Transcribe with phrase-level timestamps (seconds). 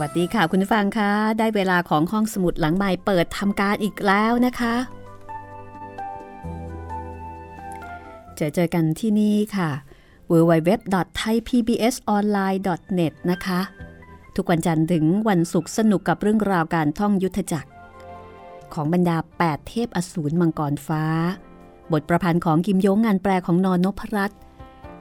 [0.00, 4.74] วัสดีค่ะคุณฟังคะ ได้เวลาของห้องสมุดหลังใหม่เปิดทำการอีกแล้วนะคะ
[8.36, 9.70] เจอเจอกันที่นี่ค่ะ
[10.30, 13.60] www.thaipbsonline.net นะคะ
[14.36, 17.70] ทุกวันจันทร์ถึงวันศุกร์สนุกกับเรื่องราวการท่องยุทธจักร
[18.74, 21.04] ของบรรดา 8 เทพอสูรมังกรฟ้า
[21.92, 24.38] บทประพันธ์ของกิมโยงงานแปลของนอนนพรัตน์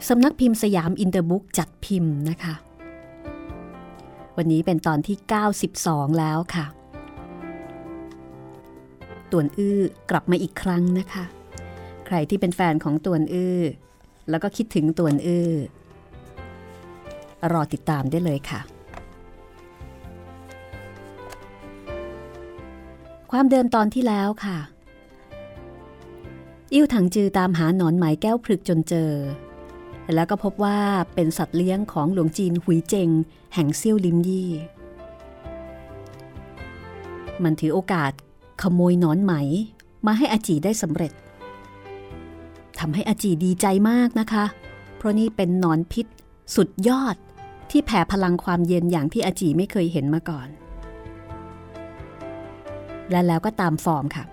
[0.07, 2.55] สำนักพิมพ์สยามอินเตอร์บุ๊กจัดพิมพ์นะคะ
[4.37, 5.17] วันนี้เป็นตอนที่
[5.67, 6.65] 92 แล้วค่ะ
[9.31, 9.79] ตวนอื้อ
[10.09, 11.25] กลับมาอีกครั้งนะคะ
[12.05, 13.59] ใครที่เป็นแฟนของตวนอื้อ
[14.29, 15.49] แล้วก็คิดถึงตวนอื้อ
[17.51, 18.61] รอติดตามได้เลยค่ะ
[23.31, 24.57] ความเดิมตอนที่แล้วค่ะ
[26.73, 29.11] อิ่วถังจือตามหาหนอนไหมแก้วพรึกจนเจอ
[30.13, 30.79] แล้วก็พบว่า
[31.15, 33.09] เป็นสัตว์เลี้ยงของหลวงจีนหุยเจง
[33.53, 34.51] แห่งเซี่ยวลิมยี่
[37.43, 38.11] มันถือโอกาส
[38.61, 39.33] ขโมยนอนไหม
[40.05, 41.13] มาให้อาจีได้สำเร็จ
[42.79, 44.45] ทำให้อาจีดีใจมากนะคะ
[44.97, 46.05] เพราะนี่เป็นนอนพิษ
[46.55, 47.15] สุดยอด
[47.71, 50.47] ที่แผ่พลังความเย็นอย่างที่อาจีไม่เคยเห็นมาก่อน
[53.11, 54.23] และแล้วก็ตามฟอร์มค่ะ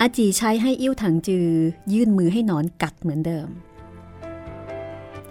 [0.00, 1.48] อาจีใช้ให้อิ่วถังจือ
[1.92, 3.48] ยื่นมือให้นอนกัดเหมือนเดิม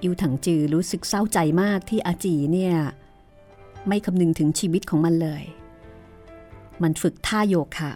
[0.02, 2.76] อิวถังจือรู้สึกเศร้าใจมากที่อาจีเนี่ย
[3.88, 5.44] ไม่คำนึงถึงชีวิตของมันเลย
[6.84, 7.92] มันฝึกท่าโยคะ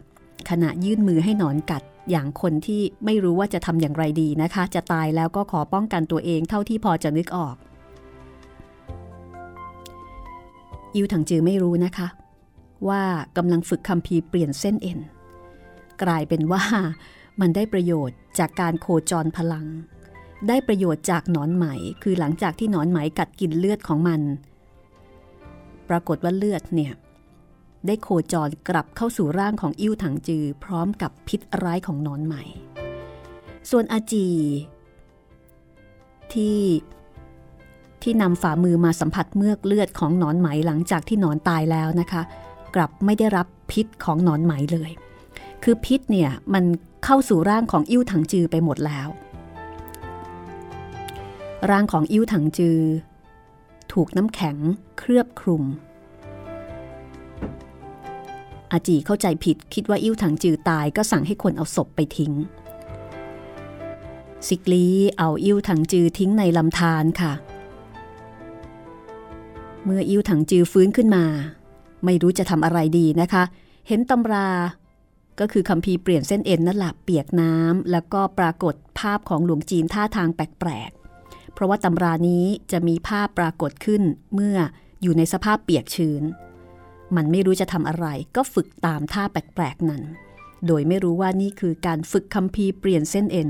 [0.50, 7.56] ขณะยื่นมือให้หนอนกัดอย่างคนที่ไม่รู้ว่าจะทำอย่างไรดีนะคะ จะตายแล้วก็ขอป้องกันตัวเองเท่าที่พอจะนึกออก
[10.96, 12.08] อิวถังจือไม่รู้นะคะ
[12.88, 13.04] ว่า
[13.38, 15.00] กำลังฝึกคัมภีร์เปลี่ยนเส้นเอ็น
[16.04, 16.64] กลายเป็นว่า
[17.40, 19.66] มันได้ประโยชน์จากการโคจรพลัง
[20.48, 21.66] ได้ประโยชน์จากหนอนไหม
[22.04, 24.22] คือหลังจากที่หนอนไหมกัดกินเลือดของมัน
[25.90, 26.94] ปรากฏว่าเลือดเนี่ย
[27.88, 32.36] ได้โคจรกลับเข้าสู่ร่างของอิ่วถังจือ พร้อมกับพิษร้ายของหนอนใหม
[33.70, 34.28] ส่วนอาจี
[36.34, 36.60] ที่
[38.02, 42.22] ที่นำฝ่ามือมาสัมผัสเมือกเลือดของหนอนไหมหลังจากที่หนอนตายแล้วนะคะ
[42.76, 44.92] กลับไม่ได้รับพิษของหนอนไหมเลย
[45.64, 46.64] คือพิษเนี่ยมัน
[47.06, 49.08] เข้าสู่ร่างของอิ่วถังจือไปหมดแล้ว
[51.70, 52.80] ร่างของอิ่วถังจือ
[53.94, 54.58] ถูกน้ำแข็ง
[54.98, 55.64] เคลือบคลุม
[58.72, 62.34] อาจีเข้าใจผิดคิดว่าอิ่วถังจือตายก็สั่งให้คนเอาศพไปทิ้ง
[64.48, 64.86] ซิกลี
[65.18, 67.34] เอาอิ่วถังจือทิ้งในลำธารค่ะ
[69.84, 71.26] เมื่ออิ่วถังจือฟื้นขึ้นมา
[72.06, 73.44] ไม่รู้จะทำอะไรดีนะคะ
[73.88, 74.50] เห็นตำรา
[75.40, 80.92] ก็คือคำพีเปลี่ยนเส้นเอ็นนั่นแหละเปียกน้ำแล้วก็ปรากฏภาพของหลวงจีนท่าทางแปลก
[81.62, 84.02] ราะว่าตำรานี้จะมีภาพปรากฏขึ้น
[84.34, 84.58] เมื่อ
[85.02, 86.24] อยู่ในสภาพเปียกชื้น
[87.16, 88.06] มันไม่รู้จะทำอะไร
[88.36, 90.04] ก็ฝึกตามท่าแปลกๆนั้น
[90.68, 93.50] โดยไม่รู้ว่านี่คือการฝึกคัมภีร์เปลี่ยนเส้นเอ็น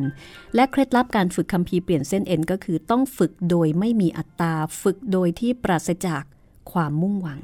[0.55, 6.23] และเคล็ดลับการฝึกคัมภีร์เปลี่ยนเส้นเอ็นก็คือต้องฝึกโดยไม่มีอัตตา ฝึกโดยที่ปราศจาก
[6.71, 7.39] ความมุ่งหวัง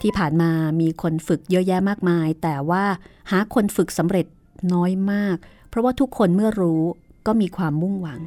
[0.00, 2.84] ที่ผ่านมามีคนฝึกเยอะแยะมากมาย แต่ว่า
[3.30, 4.26] หาคนฝึกสำเร็จ
[4.72, 5.36] น้อยมาก
[5.68, 6.82] เพราะว่าทุกคนเมื่อรู้
[7.26, 8.20] ก็มีความมุ่งหวัง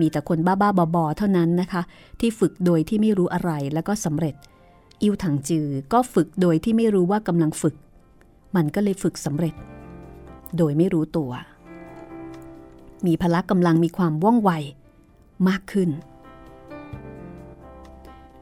[0.00, 1.82] มีแต่คนบ้าๆบอๆเท่านั้นนะคะ
[2.20, 4.34] ที่ฝึกโดยที่ไม่รู้อะไรแล้วก็สำเร็จ
[5.02, 7.76] อิวถังจือก็ฝึกโดยที่ไม่รู้ว่ากำลังฝึก
[8.56, 9.54] มันก็เลยฝึกสำเร็จ
[10.58, 11.30] โดยไม่รู้ตัว
[13.06, 14.50] มีพละกำลังมีความว่องไว
[15.48, 15.90] มากขึ้น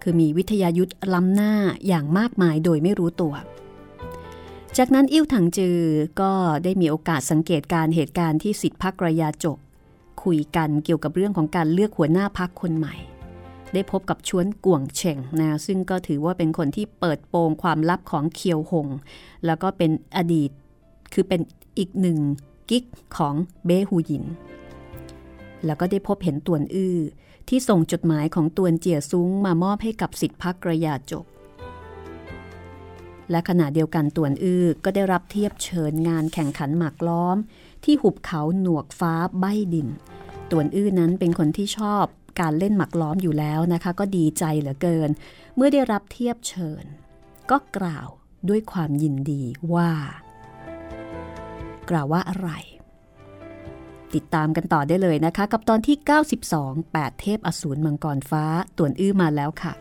[0.03, 1.53] คือมีวิทยายุทธ์ล้ำหน้า
[1.87, 3.35] อย่างมากมายโดยไม่รู้ตัว
[4.77, 5.79] จากนั้นอิ่วถังจือ
[6.21, 6.33] ก็
[6.65, 9.59] ได้มีโอกาสสังเกตการเหตุการณ์ที่สิทธิพักระยาจก
[10.23, 12.97] คุยกันเกี่ยวกับเรื่องของการเลือกหัวหน้าพักคนใหม่
[13.75, 18.89] ได้พบกับชวนกวงเฉ่งนะซึ่งก็ถือว่าเป็นคนที่เปิดโปงความลับของเคียวหง
[19.47, 20.51] แล้วก็เป็นอดีต
[21.13, 21.41] คือเป็น
[21.79, 22.19] อีกหนึ่ง
[22.71, 22.85] กิ๊ก
[23.17, 23.35] ของ
[23.67, 24.25] เบฮูยิน
[25.65, 26.97] แล้วก็ได้พบเห็นตวนอื้อ
[27.49, 31.27] ที่ส่งจดหมายของตวนเจียซุ้งมามอบให้กับสิทธิพักกระยาจก
[33.31, 37.37] และขณะเดียวกันตวนอื้อก็ได้รับเทียบเชิญงานแข่งขันหมากล้อม
[37.85, 39.45] ที่หุบเขาหนวกฟ้าใบ
[39.75, 39.89] ดิน
[40.51, 42.05] ตวนอื้อนั้นเป็นคนที่ชอบ
[42.41, 45.11] การเล่นหมักล้อมอยู่แล้วนะคะ ก็ดีใจเหลือเกิน
[45.57, 46.85] เมื่อได้รับเทียบเชิญ
[47.51, 48.09] ก็กล่าว
[48.49, 49.43] ด้วยความยินดี
[49.75, 49.91] ว่า
[51.91, 52.51] กล่าวว่าอะไร
[54.15, 55.97] ติดตามกันต่อได้เลยนะคะ กับตอนที่
[56.59, 58.45] 92 8 เทพอสูรมังกรฟ้า
[58.77, 59.73] ต่วนอื้อมาแล้วค่ะ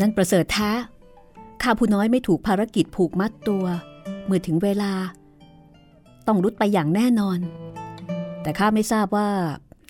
[0.00, 0.72] นั่นประเสริฐแท้
[1.62, 3.64] ข้าผู้น้อยไม่ถูกภารกิจผูกมัดตัว
[4.24, 4.92] เมื่อถึงเวลา
[6.26, 7.38] ต้องรุดไปอย่างแน่นอน
[8.42, 9.28] แต่ข้าไม่ทราบว่า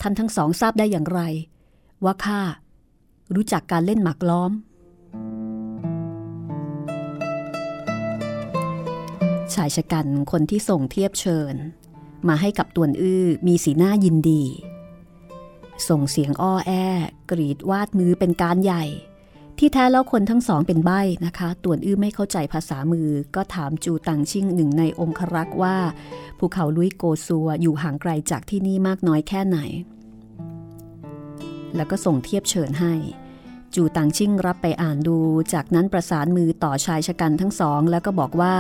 [0.03, 1.21] ท่านทั้งสองทราบได้อย่างไร
[2.05, 2.41] ว่าข้า
[3.35, 4.53] รู้จักการเล่นหมากล้อม
[9.55, 11.55] ชายชะกันคนที่ส่งเทียบเชิญ
[12.29, 14.43] มาให้กับตวนอื้อมีสีหน้ายินดี
[15.89, 16.73] ส่งเสียงอ้อแอ
[17.31, 18.85] กรีดวาดมือเป็นการใหญ่
[19.59, 25.77] ที่แท้แล้วคนทั้งสองเป็นใบ้นะคะ ต่วนอื้อไม่เข้าใจภาษามือ ก็ถามจูตังชิงหนึ่งในองครักษ์ว่า
[26.39, 29.59] ภูเขาลุยโกซัวอยู่ห่างไกลจากที่นี่มากน้อยแค่ไหน
[31.77, 32.95] แล้วก็ส่งเทียบเชิญให้
[33.75, 35.19] จูตังชิงรับไปอ่านดู
[35.53, 38.57] จากนั้นประสานมือต่อชายชะกันทั้งสอง แล้วก็บอกว่า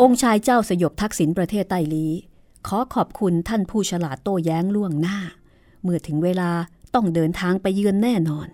[0.00, 2.06] องค์ชายเจ้าสยบทักษิณประเทศไต้ลี
[2.66, 5.18] ขอขอบคุณท่านผู้ฉลาดโต้แย้งล่วงหน้า
[5.82, 6.50] เมื่อถึงเวลา
[6.94, 8.48] ต้องเดินทางไปเยือนแน่นอน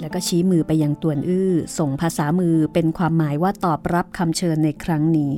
[0.00, 5.32] แล้วก็ชี้มือไปยังตวนอื้อ ส่งภาษามือเป็นความหมายว่าตอบรับคำเชิญในครั้งนี้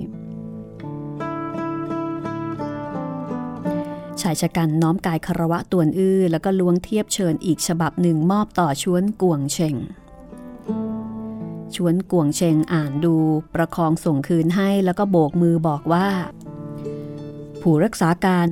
[4.20, 9.76] ชายชะกันน้อมกายคารวะตวนอื้อ แล้วก็ล้วงเทียบเชิญอีกฉบับหนึ่งมอบต่อชวนกวงเชง
[11.74, 13.14] ชวนกวงเชงอ่านดู
[13.54, 16.08] ประคองส่งคืนให้แล้วก็โบกมือบอกว่า
[17.60, 18.46] ผู้รักษาการ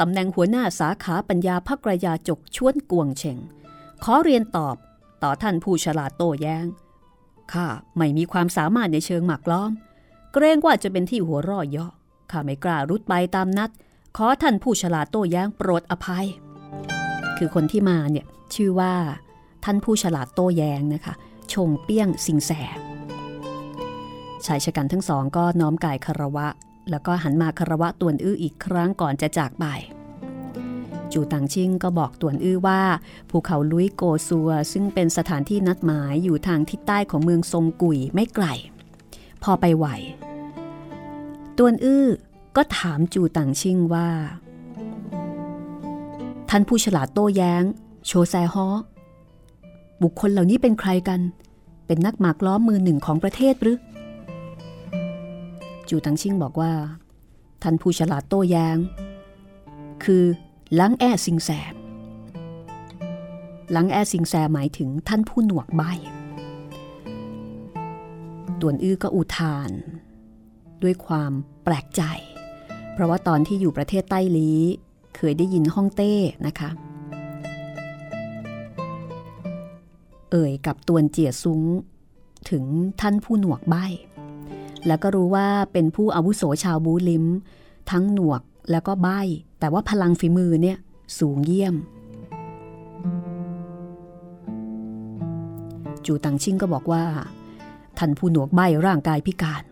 [0.00, 3.38] ตำแหน่งหัวหน้าสาขาปัญญาพักรยาจกชวนกวงเชง
[4.04, 4.76] ขอเรียนตอบ
[5.26, 6.66] ต่อท่านผู้ฉลาดโต้แย้ง
[7.52, 7.66] ข้า
[7.96, 9.72] ไม่มีความสามารถในเชิงหมักล้อม
[10.32, 11.86] เกรงว่าจะเป็นที่หัวร่อย่อ
[12.30, 13.70] ข้าไม่กล้ารุดไปตามนัด
[14.16, 16.26] ขอท่านผู้ฉลาดโต้แย้งโปรดอภัย
[17.38, 18.94] คือคนที่มาเนี่ยชื่อว่า
[19.64, 21.14] ท่านผู้ฉลาดโต้แย้งนะคะ
[21.52, 22.50] ชงเปี้ยงสิงแส
[24.46, 26.46] ชายชะกันทั้งสองก็น้อมกายคารวะ
[26.90, 29.66] แล้วก็หันมาคารวะตวนอื้ออีกครั้งก่อนจะจากไป
[31.12, 32.82] จูตังชิงก็บอกตวนอื้อว่า
[33.30, 38.46] ภูเขาลุยโกซัว ซึ่งเป็นสถานที่นัดหมายอยู่ทางทิศใต้ของเมืองทรงกุยไม่ไกล
[39.42, 39.86] พอไปไหว
[41.56, 42.06] ตวนอื้อ
[42.56, 44.08] ก็ถามจูตังชิงว่า
[46.50, 47.62] ท่านผู้ฉลาดโต้แย้ง
[48.06, 48.68] โชแซฮอ
[50.02, 51.20] บุคคลเหล่านี้เป็นใครกัน
[51.86, 53.78] เป็นนักหมากล้อมมือหนึ่งของประเทศหรือ
[55.88, 56.72] จูตังชิงบอกว่า
[57.62, 58.76] ท่านผู้ฉลาดโต้แย้ง
[60.04, 60.24] คือ
[60.80, 61.50] ลังแอสิงแส
[63.72, 65.82] หลังแอสิงแสหมายถึงท่านผู้หนวกใบ
[68.60, 69.70] ตวนอื้อก็อุทาน
[70.82, 71.32] ด้วยความ
[71.64, 72.02] แปลกใจ
[72.92, 74.50] เพราะว่าตอนที่อยู่ประเทศใต้ลี
[75.16, 76.12] เคยได้ยินฮ่องเต้
[76.46, 76.70] นะคะ
[80.30, 81.62] เอ่ยกับตวนเจียซุ้ง
[82.50, 82.64] ถึง
[83.00, 83.76] ท่านผู้หนวกใบ
[84.86, 87.24] แล้วก็รู้ว่าเป็นผู้อาวุโสชาวบูลิม
[87.90, 89.08] ทั้งหนวกแล้วก็ใบ
[89.58, 90.78] แต่ว่าพลังฝีมือเนี่ย
[91.18, 91.74] สูงเยี่ยม
[96.06, 97.04] จูตังชิงก็บอกว่า
[97.98, 99.62] ท่านผู้หนวกใบร่างกายพิการ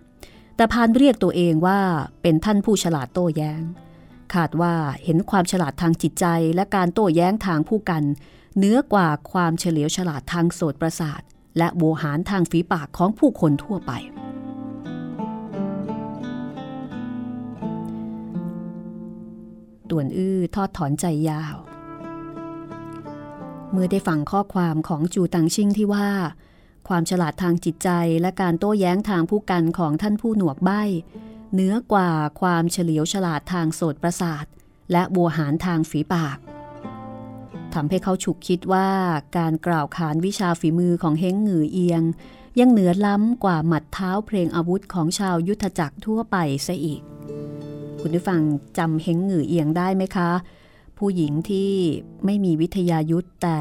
[0.57, 1.81] แต่พานเรียกตัวเองว่า
[2.23, 3.63] เป็นท่านผู้ฉลาดโต้แย้ง
[4.35, 4.75] คาดว่า
[5.05, 8.03] เห็นความฉลาดทางจิตใจและการโต้แย้งทางผู้กัน
[8.59, 11.21] เนื้อกว่าความเฉลียวฉลาดทางโสตประสาท
[11.59, 13.93] และโวหารทางฝีปากของผู้คนทั่วไป
[19.95, 21.57] ต่วนอื้อทอดถอนใจยาว
[23.71, 26.09] เมื่อได้ฟังข้อความของจูตังชิงที่ว่า
[26.89, 30.83] ความฉลาดทางจิตใจและการโต้แย้งทางผู้กันของท่านผู้หนวกใบ้
[31.55, 32.11] เนื้อกว่า
[32.41, 34.45] ความเฉลียวฉลาดทางโสตประสาท
[34.93, 36.39] และบัวหารทางฝีปาก
[37.75, 38.91] ทำให้เขาฉุกคิดว่า
[39.39, 42.03] การกล่าวขานวิชาฝีมือของเฮงหงือเอียง
[42.59, 46.37] ยังเหนือล้ำกว่าหมัดเท้าเพลงอาวุธของชาวยุทธจักรทั่วไป
[46.67, 47.03] ซะอีก
[48.07, 48.43] คุณผู้ฟัง
[48.79, 50.31] จำเฮงหงือเอียงได้ไหมคะ
[50.99, 51.71] ผู้หญิงที่
[52.25, 53.57] ไม่มีวิทยายุทธแต่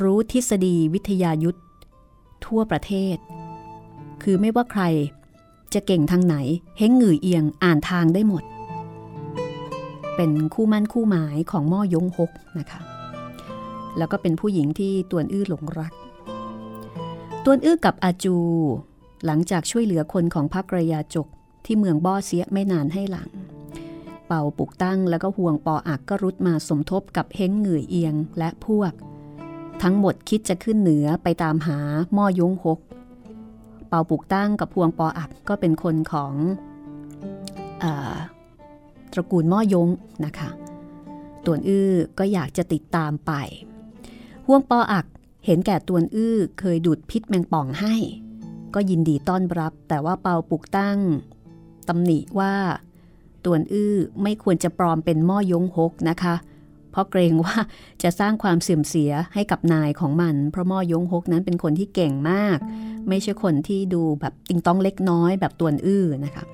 [0.00, 1.58] รู้ทฤษฎีวิทยายุทธ
[2.44, 3.16] ทั่วประเทศ
[4.22, 4.82] คือไม่ว่าใคร
[5.74, 6.36] จะเก่งทางไหน
[6.78, 8.42] เฮงหงือเอียงอ่านทางได้หมด
[10.16, 12.80] เป็นคู่มั่นคู่หมายของม่อยงฮกนะคะ
[13.98, 15.92] แล้วก็เป็นผู้หญิงที่ตวนอื้อหลงรัก
[17.44, 18.36] ตวนอื้อกับอาจู
[19.24, 21.26] หลังจากช่วยเหลือคนของพักระยาจก
[21.64, 23.28] ที่เมืองบ่อเสียไม่นานให้หลัง
[24.28, 28.92] เป่าปุกตั้งแล้วก็ห่วงปออักก็รุดมาสมทบกับเฮงหงือเอียงและพวก
[29.82, 31.78] ทั้งหมดคิดจะขึ้นเหนือไปตามหา
[32.16, 32.78] ม่อยงฮก
[33.88, 36.32] เปาปุกตั้งกับพวงปออักก็เป็นคนของ
[37.82, 37.84] อ
[39.12, 39.88] ตระกูลม่อยง
[40.24, 40.48] นะคะ
[41.44, 43.32] ตวนอื้อก็อยากจะติดตามไป
[44.44, 45.06] พวงปออัก
[45.46, 47.94] เห็นแก่ตวนอื้อเคยดูดพิษแมงป่องให้
[48.74, 50.98] ก็ยินดีต้อนรับ แต่ว่าเปาปุกตั้ง
[51.88, 52.54] ตำหนิว่า
[53.44, 56.34] ตวนอื้อไม่ควรจะปลอมเป็นม่อยงฮกนะคะ
[56.90, 57.56] เพราะเกรงว่า
[58.02, 62.58] จะสร้างความเสื่อมเสียให้กับนายของมัน เพราะม่อยงฮกนั้นเป็นคนที่เก่งมาก
[63.08, 66.44] ไม่ใช่คนที่ดูแบบติงต้องเล็กน้อยแบบตัวอื้อนะคะ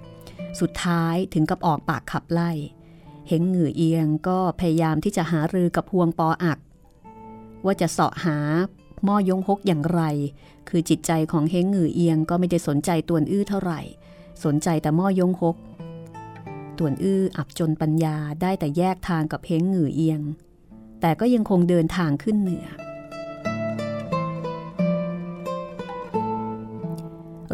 [0.61, 2.50] สุดท้ายถึงกับออกปากขับไล่
[3.29, 6.59] เห็นเหงือเอียงก็พยายามที่จะหารือกับพวงปออัก
[7.64, 8.38] ว่าจะเสาะหา
[9.09, 10.03] ม่อยงฮกอย่างไร
[10.69, 13.81] คือจิตใจของเฮงเหงือเอียงก็ไม่ได้สนใจตัวอื้อเท่าไหร่
[14.45, 15.57] สนใจแต่ม่อยงฮก
[16.78, 20.21] ต่วนอื้ออับจนปัญญาได้แต่แยกทางกับเฮงหงือเอียง
[21.00, 22.66] แต่ก็ยังคงเดินทางขึ้นเหนือ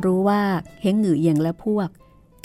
[0.04, 0.42] รู้ว่า
[0.82, 1.88] เฮงหงือเอียงและพวก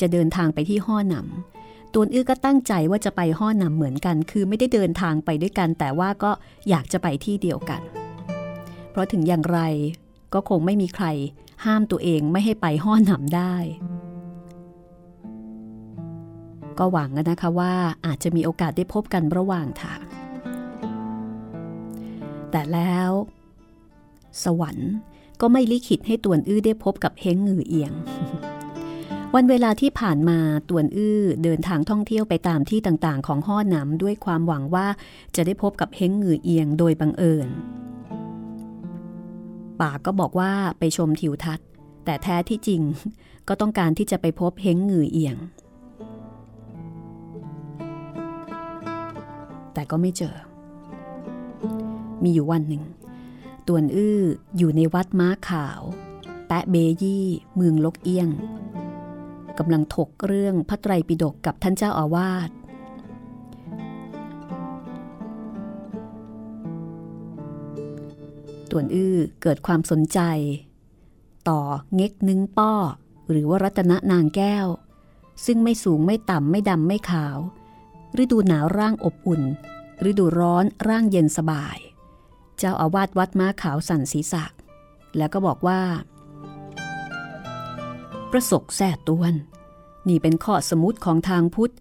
[0.02, 6.32] จะเดินทางไปที่ห้อหนำตวนอื้อก็ตั้งใจว่าจะไปห้อหนำเหมือนกัน คือไม่ได้เดินทางไปด้วยกัน แต่ว่าก็
[6.70, 7.82] อยากจะไปที่เดียวกัน
[8.92, 9.60] เพราะถึงอย่างไร
[10.34, 11.06] ก็คงไม่มีใคร
[11.66, 13.56] ห้ามตัวเองไม่ให้ไปห้อหนำได้
[16.80, 17.74] ก็หวังนะคะว่า
[18.06, 20.00] อาจจะมีโอกาสได้พบกันระหว่างทาง
[22.52, 23.12] แต่แล้ว
[24.44, 24.92] สวรรค์
[25.42, 27.94] ก็ไม่ลิขิตให้ตวนอื้อได้พบกับเฮงหงือเอียง
[29.36, 30.40] วันเวลาที่ผ่านมา
[30.70, 34.88] ตวนอื้อเดินทางท่องเที่ยวไปตามที่ต่างๆ ของห้อน้ำด้วยความหวังว่า
[35.36, 37.48] จะได้พบกับเฮงหงือเอียงโดยบังเอิญ
[39.82, 41.68] ปากก็บอกว่าไปชมทิวทัศน์
[42.06, 42.82] แต่แท้ที่จริง
[43.48, 45.38] ก็ต้องการที่จะไปพบเฮงหงือเอียง
[49.76, 50.36] แต่ก็ไม่เจอ
[52.24, 52.84] มีอยู่วันหนึ่ง
[53.68, 54.22] ตวนอื้อ
[54.58, 55.82] อยู่ในวัดม้าขาว
[56.48, 58.30] แปะเบยี่เมืองลกเอี้ยง
[59.58, 62.50] กำลังถกเรื่องพระไตรปิฎกกับท่านเจ้าอาวาส
[68.72, 70.20] ต่วนอื้อเกิดความสนใจ
[71.50, 71.62] ต่อ
[71.96, 72.74] เง็กนึงป้อ
[73.30, 74.68] หรือว่ารัตนนางแก้ว
[75.46, 77.38] ซึ่งไม่สูงไม่ต่ำไม่ดำไม่ขาว
[78.24, 79.42] ฤดูหนาวร่างอบอุ่น
[80.10, 81.78] ฤดูร้อนร่างเย็นสบาย
[82.58, 84.44] เจ้าอาวาสวัดม้าขาวสั่นศีรษะ
[85.18, 85.82] แล้วก็บอกว่า
[88.32, 89.34] ประสกแสตวน
[90.08, 91.74] นี่เป็นข้อสมุติของทางพุทธ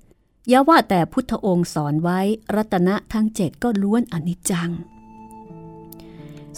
[0.48, 2.20] อย่าว่าแต่พุทธองค์สอนไว้
[2.54, 4.70] รัตนะทั้งเจ็ดก็ล้วนอนิจจัง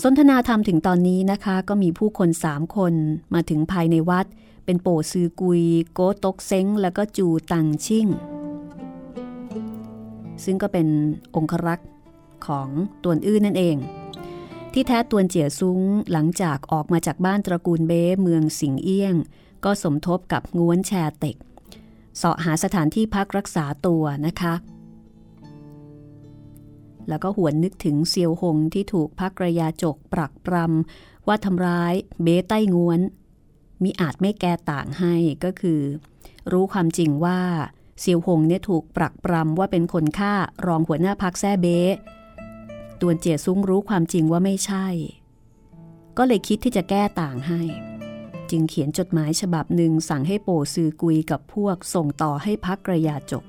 [0.03, 2.95] สนทนาธรรมถึงตอนนี้นะคะ ก็มีผู้คนสามคน
[3.35, 4.27] มาถึงภายในวัด
[4.65, 8.07] เป็นโปซือกุย โกตกเซ้ง แล้วก็จูตังชิ่ง
[10.45, 10.87] ซึ่งก็เป็น
[11.37, 11.89] องครักษ์
[12.47, 12.69] ของ
[13.03, 13.77] ตวนอื้อนั่นเอง
[14.73, 15.81] ที่แท้ตวนเจียซุ้ง
[16.13, 19.15] หลังจากออกมาจากบ้านตระกูลเบ้เมืองสิงเอี้ยง
[19.65, 21.37] ก็สมทบกับง้วนแชเต็ก
[22.17, 24.55] เสาะหาสถานที่พักรักษาตัวนะคะ
[27.09, 33.01] แล้วก็หวนนึกถึงเซียวหงที่ถูกพักระยาจกปรักปรำว่าทำร้ายเบ้ใต้ง้วน
[33.83, 35.15] มิอาจไม่แก้ต่างให้
[35.45, 35.81] ก็คือ
[36.53, 37.41] รู้ความจริงว่า
[38.01, 40.35] เซียวหงเนี่ยถูกปรักปรำว่าเป็นคนฆ่า
[40.67, 41.79] รองหัวหน้าพักแซ่เบ้
[43.01, 44.87] ตวนเจียซุ้งรู้ความจริงว่าไม่ใช่
[46.19, 47.63] ก็เลยคิดที่จะแก้ต่างให้
[48.51, 53.45] จึงเขียนจดหมายฉบับหนึ่งสั่งให้โปซือกุยกับพวกส่งต่อให้พักกระยาจก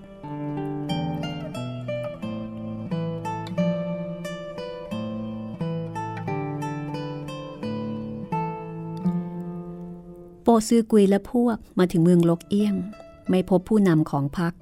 [10.44, 12.76] โปซือกุยและพวกมาถึงเมืองลกเอี้ยง
[13.30, 14.54] ไม่พบผู้นำของพัก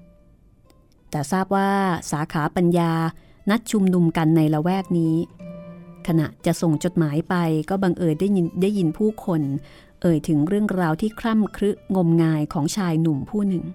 [1.12, 1.70] แต่ทราบว่า
[2.12, 2.92] สาขาปัญญา
[3.50, 5.16] นัดชุมนุมกันในละแวกนี้
[6.08, 7.36] ขณะจะส่งจดหมายไป
[7.70, 9.42] ก็บังเอิญได้ยินได้ยินผู้คน
[10.02, 13.66] เอ่ยถึงเรื่องราวที่คล่ำครึงมงายของชายหนุ่มผู้หนึ่ง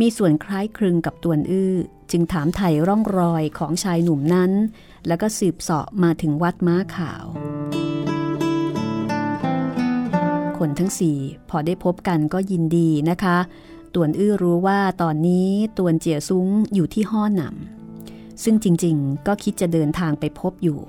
[0.00, 1.74] มีส่วนคล้ายคลึงกับตวนอื้อ
[2.10, 4.52] จึงถามไถ่ร่องรอยของชายหนุ่มนั้น
[5.06, 7.24] แล้วก็สืบเสาะมาถึงวัดม้าขาว
[10.58, 13.38] คนทั้งสี่พอได้พบกันก็ยินดีนะคะ
[13.94, 15.48] ตวนอื้อรู้ว่าตอนนี้
[15.78, 20.80] ตวนเจียซุ้งอยู่ที่ห้อหนำซึ่งจริงๆ ก็คิดจะเดินทางไปพบอยู่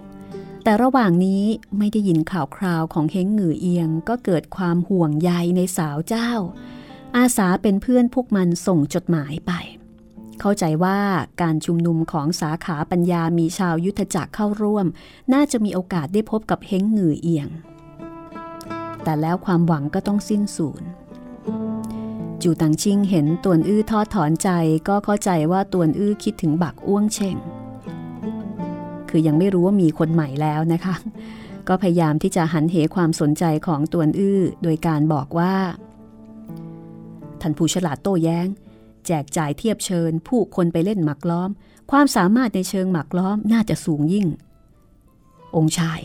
[0.63, 1.43] แต่ระหว่างนี้
[1.77, 6.31] ไม่ได้ยินข่าวคราวของเฮงหงือเอียงก็เกิดความห่วงใยในสาวเจ้า
[7.17, 9.51] อาสาเป็นเพื่อนพวกมันส่งจดหมายไป
[10.39, 10.99] เข้าใจว่า
[11.41, 14.85] การชุมนุมของสาขาปัญญามีชาวยุทธจักรเข้าร่วม
[15.33, 17.47] น่าจะมีโอกาสได้พบกับเฮงหงือเอียง
[19.03, 20.83] แต่แล้วความหวังก็ต้องสิ้นสูญ
[22.43, 24.49] จูตังชิงเห็นตวนอื้อทอดถอนใจ
[24.87, 27.37] ก็เข้าใจว่าตวนอื้อคิดถึงบักอ้วงเชง
[29.09, 30.95] คือยังไม่รู้ว่ามีคนใหม่แล้วนะคะ
[31.67, 35.53] ก็พยายามที่จะหันเหความสนใจของตวนอื้อโดยการบอกว่า
[37.41, 38.47] ท่านผู้ฉลาดโต้แย้ง
[39.07, 41.49] แจกจ่ายเทียบเชิญ ผู้คนไปเล่นหมักล้อม
[41.91, 44.27] ความสามารถในเชิงหมักล้อมน่าจะสูงยิ่ง
[45.55, 45.99] องค์ชาย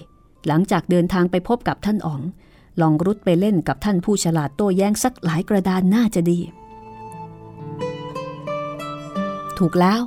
[0.46, 2.20] หลังจากเดินทางไปพบกับท่านอ๋อง
[2.80, 6.38] ลองรุดไปเล่นกับท่านผู้ฉลาดโต้แย้งสักหลายกระดานน่าจะดี
[9.58, 10.00] ถูกแล้ว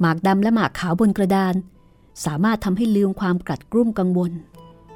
[0.00, 1.54] หมากดำและหมากขาวบนกระดาน
[2.24, 4.32] สามารถทำให้ลืมความกัดกรุ่มกังวล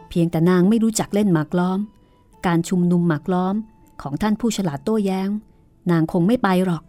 [0.09, 1.81] เพียงแต่นางไม่รู้จักเล่นหมากล้อม
[2.47, 3.55] การชุมนุมหมากล้อม
[4.03, 5.29] ของท่านผู้ฉลาดโต้แย้ง
[5.91, 6.83] นางคงไม่ไปหรอก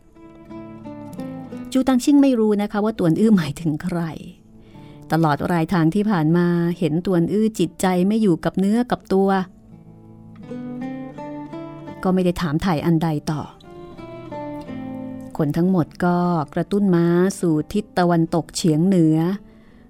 [1.71, 3.99] จูตังชิ่งไม่รู้นะคะว่าตวนอื้อหมายถึงใคร
[5.11, 6.47] ตลอดรายทางที่ผ่านมา
[6.79, 9.29] เห็นตวนอื้อจิตใจไม่อยู่กับเนื้อกับตัว
[12.05, 13.41] ก็ไม่ได้ถามถ่ายอันใดต่อ
[15.37, 16.17] คนทั้งหมดก็
[16.53, 17.05] กระตุ้นม้า
[17.39, 19.17] สู่ทิศตะวันตกเฉียงเหนือ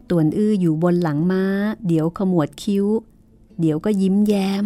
[0.09, 1.43] ตวนอื้ออยู่บนหลังม้า
[1.87, 2.85] เดี๋ยวขมวดคิ้ว
[3.59, 4.65] เดี๋ยวก็ยิ้มแย้ม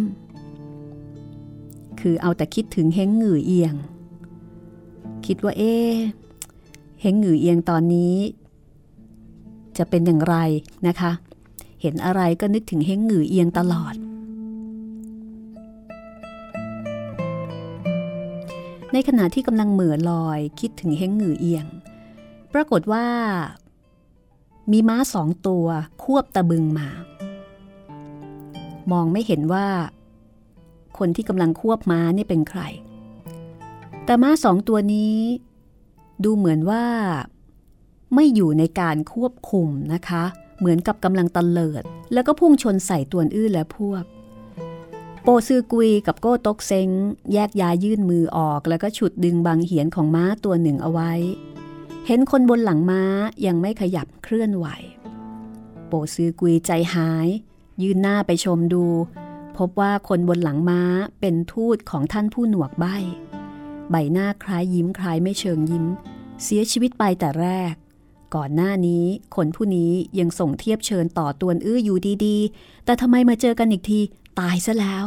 [2.00, 3.74] คือเอาแต่คิดถึงเฮงหงือเอียง
[5.26, 5.76] คิดว่าเอ๊
[7.00, 8.16] เฮงหงือเอียงตอนนี้
[9.78, 10.36] จะเป็นอย่างไร
[10.86, 11.12] นะคะ
[11.80, 13.94] เห็นอะไรก็นึกถึงเฮงหงือเอียงตลอด
[18.92, 21.66] ในขณะที่กำลังเหม่อลอยคิดถึงเฮงหงือเอียง
[22.54, 23.06] ปรากฏว่า
[24.72, 25.66] มีม้าสองตัว
[26.02, 26.88] ควบตะบึงมา
[28.92, 29.66] มองไม่เห็นว่า
[30.98, 32.62] คนที่กำลังควบม้านี่เป็นใคร
[34.04, 35.16] แต่ม้าสองตัวนี้
[36.24, 36.84] ดูเหมือนว่า
[38.14, 40.24] ไม่อยู่ในการควบคุมนะคะ
[40.58, 44.04] เหมือนกับกำลังตะเลิด แล้วก็พุ่งชนใส่ตัวอื้อและพวก
[45.22, 46.88] โปซือกุยกับโก้ตกเซ้ง
[47.32, 51.12] แยกยายื่นมือออกแล้วก็ฉุดดึงบางเหียนของม้าตัวหนึ่งเอาไว้
[52.06, 53.02] เห็นคนบนหลังม้า
[53.46, 54.66] ยังไม่ขยับเคลื่อนไหว
[55.88, 57.28] โปซือกุยใจหาย
[57.82, 58.84] ยืนหน้าไปชมดู
[59.56, 60.82] พบว่าคนบนหลังม้า
[61.20, 62.84] เป็นทูตของท่านผู้หนวกใบ
[63.90, 65.84] ใบหน้าคล้ายยิ้มคล้ายไม่เชิงยิ้ม
[66.42, 67.74] เสียชีวิตไปแต่แรก
[68.34, 69.04] ก่อนหน้านี้
[69.36, 74.00] คนผู้นี้ยังส่งเทียบเชิญต่อตวนอื้ออยู่ดีๆ แต่ทำไมมาเจอกันอีกที
[74.38, 75.06] ตายซะแล้ว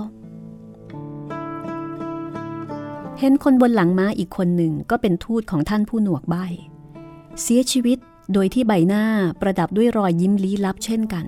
[3.20, 6.36] เห็นคนบนหลังม้าอีกคนหนึ่งก็เป็นทูตของท่านผู้หนวกใบ
[7.42, 7.98] เสียชีวิต
[8.34, 9.06] โดยที่ใบหน้า
[9.42, 11.26] ประดับด้วยรอยยิ้มลี้ลับเช่นกัน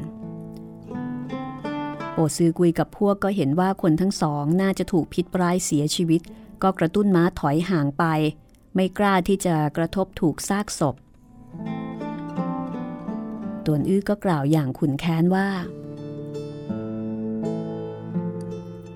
[2.14, 6.22] โอซือกุยกับพวกก็เห็นว่าคนทั้งสองน่าจะถูกพิษร้ายเสียชีวิต
[6.64, 8.04] ก็กระตุ้นม้าถอยห่างไป
[8.76, 10.96] ไม่กล้าที่จะกระทบถูกซากศพ
[13.66, 15.48] ตวนอื้อก็กล่าวอย่างขุนแค้นว่า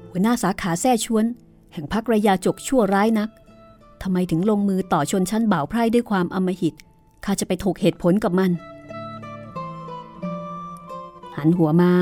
[0.10, 1.26] หัวหน้าสาขาแท้ชวน
[1.74, 3.30] แห่งพักระยาจกชั่วร้ายนัก
[4.02, 6.74] ทำไมถึงลงมือต่อชนชั้นบ่าวไพร่ด้วยความอมหิต
[7.26, 8.52] ข้าจะไปถกเหตุผลกับมัน
[11.38, 11.93] หันหัวมา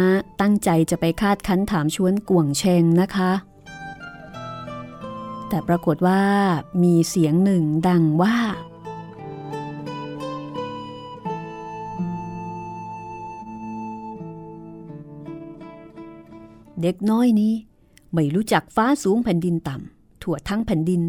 [0.41, 3.31] ตั้งใจจะไปคาดคั้นถามชวนกวงเชงนะคะ
[5.49, 6.21] แต่ปรากฏว่า
[6.83, 8.35] มีเสียงหนึ่งดังว่า
[16.81, 17.53] เด็กน้อยนี้
[18.13, 21.01] ไม่รู้จักฟ้าสูงแผ่นดินต่ำทั่วทั้งแผ่นดิน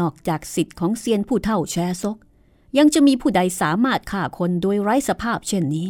[0.00, 2.16] นอกจากสิทธิ์ของเซียนผู้เท่าแชซก
[2.78, 5.88] ยังจะมีผู้ใดสามารถฆ่าคนโดยไร้สภาพเช่นนี้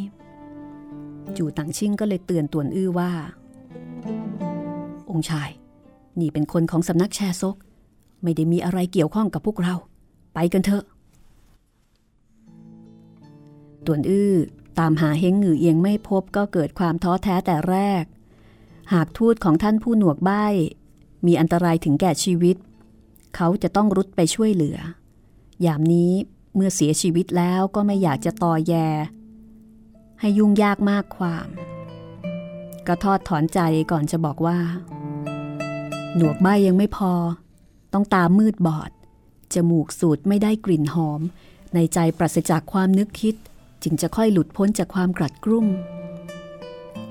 [1.37, 3.11] จูตังชิงก็เลยเตือนตวนอื้อว่า
[5.11, 5.51] องค์ชาย
[6.21, 7.57] นี่เป็นคนของสำนักแชซก
[8.23, 9.75] ไม่ได้มีอะไรเกี่ยวข้องกับพวกเรา
[10.35, 10.85] ไปกันเถอะ
[13.87, 14.35] ตวนอื้อ
[14.79, 18.05] ตามหาเฮงหงือเอียงไม่พบก็เกิดความท้อแท้แต่แรก
[18.93, 20.47] หากทูตของท่านผู้หนวกใบ้
[21.27, 22.57] มีอันตรายถึงแก่ชีวิต
[23.37, 24.79] เขาจะต้องรุดไปช่วยเหลือ
[25.67, 26.13] ยามนี้
[26.55, 28.75] เมื่อเสียชีวิตแล้วก็ไม่อยากจะตอแย
[30.21, 31.49] ให้ยุ่งยากมากความ
[32.87, 34.59] ก็ทอดถอนใจก่อนจะบอกว่า
[36.17, 37.13] หนวกใบ้ยังไม่พอ
[37.93, 38.91] ต้องตามืดบอด
[39.55, 41.21] จมูกสูดไม่ได้กลิ่นหอม
[41.75, 43.35] ในใจปราศจากความนึกคิด
[43.83, 45.67] จึงจะค่อยหลุดพ้นจากความกรัดกรุ่ม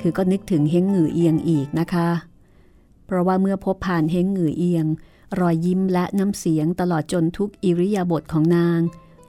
[0.01, 2.09] คือก็นึกถึงเฮงหงือเอียงอีกนะคะ
[3.05, 4.85] เพราะว่าเมื่อพบผ่านเฮงหงือเอียง
[5.39, 8.79] รอยยิ้มและน้ำเสียงตลอดจนทุกอิริยาบถของนาง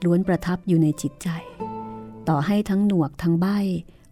[0.03, 1.27] ล้วนประทับอยู่ในจิตใจ
[2.27, 3.47] ต่อให้ทั้งหนวกทั้งใบ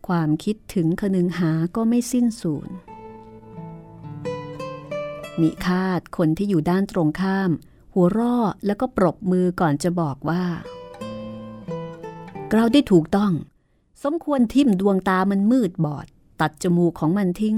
[0.07, 2.69] ความคิดถึงคนึงหาก็ไม่สิ้นสูญ
[5.41, 7.51] มิคาดคนที่อยู่ด้านตรงข้าม
[7.93, 10.43] หัวร่อแล้วก็ปรบมือก่อนจะบอกว่า
[12.53, 13.31] เราได้ถูกต้อง
[14.03, 16.07] สมควรทิ่มดวงตามันมืดบอด
[16.41, 17.55] ตัดจมูกของมันทิ้ง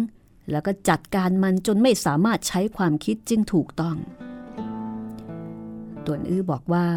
[0.52, 3.98] แล้วก็จัดการมันจนไม่สามารถใช้ความคิดจึงถูกต้อง
[6.06, 6.88] ตวนอื้อบอกว่า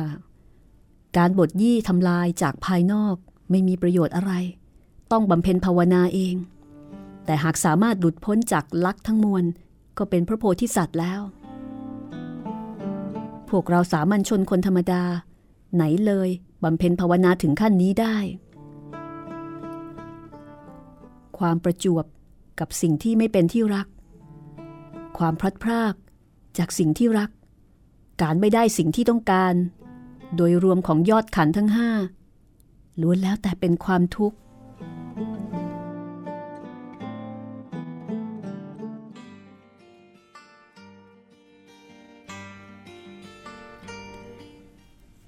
[1.17, 3.17] การบทยี่ทำลายจากภายนอก
[3.51, 4.33] ไม่มีประโยชน์อะไร
[5.13, 6.35] ต้องบำเพ็ญภาวนาเอง
[7.25, 9.45] แต่หากสามารถหลุดพ้นจากลักทั้งมวล
[9.99, 11.21] ก็เป็นพระโพธิสัตว์แล้ว
[13.49, 15.03] พวกเราสามัญชนคนธรรมดา
[15.75, 16.29] ไหนเลย
[16.65, 18.17] บำเพ็ญภาวนาถึงขั้นนี้ได้
[21.43, 22.05] ความประจวบ
[22.61, 23.87] กับสิ่งที่ไม่เป็นที่รัก
[25.19, 25.95] ความพลัดพราก
[26.59, 27.31] จากสิ่งที่รัก
[28.23, 29.55] การไม่ได้สิ่งที่ต้องการ
[30.37, 31.91] โดยรวมของยอดขันทั้งห้า
[33.01, 34.37] ล้วนแล้วแต่เป็นความทุกข์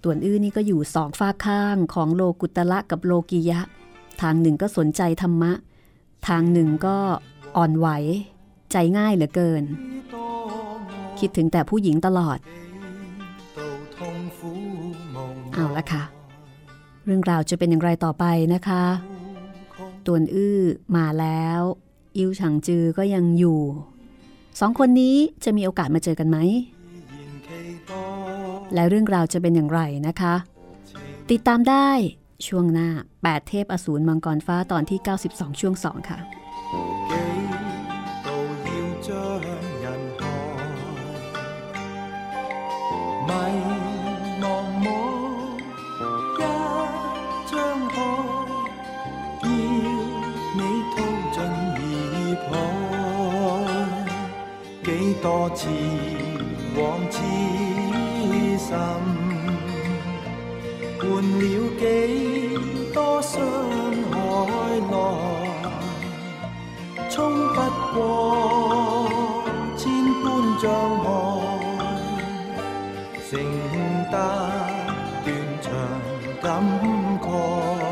[0.03, 3.61] ต่วนอื้อนี่ก็อยู่สองฝ้าข้างของโลกุตละกับโลกิยะ
[4.21, 5.53] ทางหนึ่งก็สนใจธรรมะ
[6.29, 6.97] ทางหนึ่งก็
[7.57, 7.89] อ่อนไหว
[8.73, 9.65] ใจง่ายเหลือเกิน
[11.19, 12.39] คิดถึงแต่ผู้หญิงตลอด
[15.53, 16.03] เอาละค่ะ
[17.05, 18.85] เรื่องราวจะเป็นอย่างไรต่อไปนะคะ
[20.07, 20.59] ตวนอื้อ
[20.97, 21.61] มาแล้ว
[22.17, 23.61] อิวฉังจือก็ยังอยู่
[24.61, 26.39] สองคนนี้จะมีโอกาสมาเจอกันไหม
[28.75, 30.35] และเรื่องราวจะเป็นอย่างไรนะคะ
[31.31, 31.89] ติดตามได้
[32.48, 32.90] ช่วงหน้า
[33.24, 36.20] 8 เทพอสูรมังกรฟ้าตอนที่ 92 ช่วง 2 ค่ะ
[55.22, 55.68] 多次
[56.78, 57.20] 往痴
[58.58, 59.23] 心，
[61.05, 61.45] 换了
[61.79, 61.83] 几
[62.93, 62.97] 多。
[63.25, 63.41] 傷
[64.13, 64.15] 海
[64.91, 64.95] 內，
[67.09, 67.15] 衝
[67.55, 67.57] 不
[67.95, 67.97] 过
[69.79, 69.83] 千
[70.23, 70.25] 般
[70.61, 70.65] 障
[71.05, 71.09] 碍，
[73.31, 73.33] 承
[74.13, 74.15] 得
[75.25, 75.27] 断
[75.63, 75.67] 肠
[76.43, 76.45] 感
[77.23, 77.84] 慨。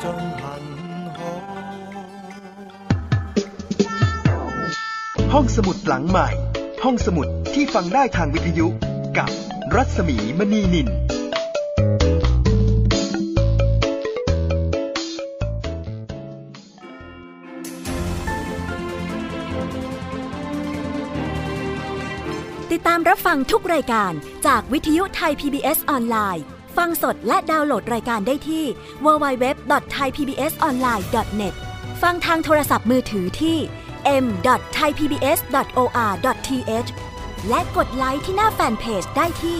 [0.00, 1.26] 冲进恨海。
[5.32, 6.28] ห้องสมุดหลังใหม่
[6.84, 8.66] ห้องสมุดที่ฟังได้ทางวิทยุ
[9.18, 9.30] กับ
[9.74, 10.88] รัศมีมณีนิน
[22.72, 24.12] ติดตามรับฟังทุกรายการ
[24.46, 26.44] จากวิทยุไทย PBS ออนไลน์
[26.77, 28.63] ฟังสดและดาวน์โหลดรายการได้ที่
[29.05, 31.53] www.thaipbsonline.net
[32.01, 33.57] ฟังทางโทรศัพท์มือถือที่
[34.23, 36.89] m.thaipbs.or.th
[37.49, 39.59] และกดไลค์ที่หน้าแฟนเพจได้ที่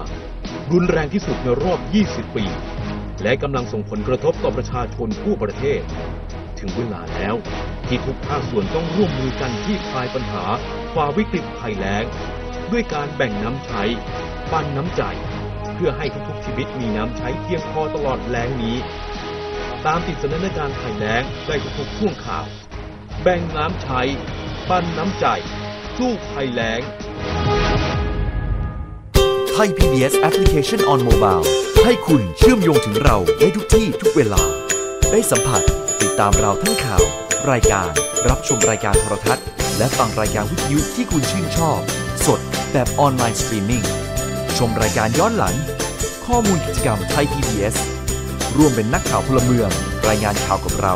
[0.72, 1.80] รุนแรงที่สุดในรอบ
[2.10, 2.46] 20 ปี
[3.24, 5.82] และกำลังส่งผลกระทบต่อประชาชนทั่วประเทศ
[6.60, 7.36] ถึงเวลาแล้ว
[7.88, 10.44] ที่ทุกภาคส่วนต้องร่วมมือกันที่คลายปัญหา
[10.94, 12.06] ฝ่าวิกฤตภัยแล้ง
[12.72, 13.84] ด้วยการแบ่งน้ำใช้
[14.52, 15.04] ปันน้ำใจ
[15.76, 18.78] เพื่อให้ทุกๆชีวิตมีน้ำใช้เพียงพอตลอดแล้งนี้
[19.86, 22.46] ตามติดสถานการณ์ภัยแล้งได้ทุกๆช่วงข่าว
[23.22, 24.02] แบ่งน้ำใช้
[24.70, 25.26] ปันน้ำใจ
[25.98, 26.82] สู้ภัยแล้ง
[29.60, 31.46] ไทย PBS Application on Mobile
[31.84, 34.44] ให้คุณเชื่อมโยงถึงเราได้ทุกที่ทุกเวลา
[35.12, 35.62] ได้สัมผัส
[36.02, 37.04] ติดตามเราทั้งข่าว
[37.52, 37.90] รายการ
[38.30, 39.46] รับชมรายการโทรทัศน์
[39.78, 41.80] และฟังรายการวิทยุที่คุณชื่นชอบ
[42.26, 42.40] สด
[42.74, 43.84] แบบออนไลน์สตรีมมิ่ง
[44.58, 45.56] ชมรายการย้อนหลัง
[46.26, 47.76] ข้อมูลกิจกรรมไทย PBS
[48.58, 49.70] ร่วมเป็นนักข่าวพลเมือง
[50.08, 50.96] รายงานข่าวกับเรา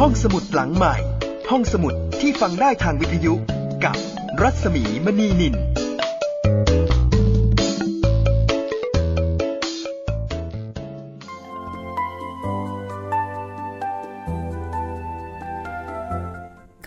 [0.00, 0.94] ห้องสมุดหลังใหม่
[1.50, 3.34] ห้องสมุดที่ฟังได้ทางวิทยุ
[3.84, 3.96] กับ
[4.42, 5.54] รัศมีมณีนิน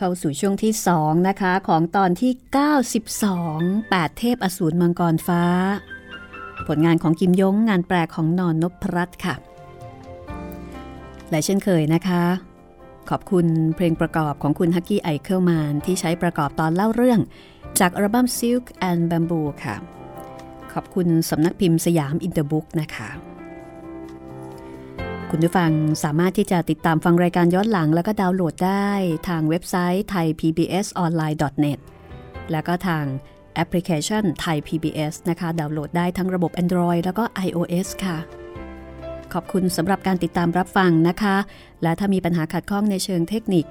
[0.05, 2.31] เข้าสู่ช่วงที่ 2 นะคะ ของตอนที่
[3.29, 5.43] 92 8 เทพอสูรมังกรฟ้า
[6.67, 9.35] ผลงานของกิมยงงานแปลของนอนนพรัตน์ค่ะ
[11.29, 12.23] และเช่นเคยนะคะ
[13.09, 17.19] ขอบคุณเพลงประกอบของคุณ Hucky Eichelmann ที่ใช้ประกอบตอนเล่าเรื่อง
[17.79, 19.75] จากอัลบั้ม Silk and Bamboo ค่ะ
[20.73, 23.32] ขอบคุณสำนักพิมพ์สยามอินเตอร์บุ๊กนะคะ
[25.35, 28.89] คุณผู้ฟังสามารถที่จะติดตามฟังรายการย้อนหลัง แล้วก็ดาวน์โหลดได้
[29.27, 31.79] ทางเว็บไซต์ thaipbsonline.net
[32.51, 33.05] แล้วก็ทาง
[33.55, 38.17] แอปพลิเคชัน Thai PBS นะคะ ดาวน์โหลดได้ทั้งระบบ Android แล้วก็ iOS ค่ะ
[39.33, 41.37] ขอบคุณสำหรับการติดตามรับฟังนะคะ
[41.83, 43.65] และถ้ามีปัญหาขัดข้องในเชิงเทคนิค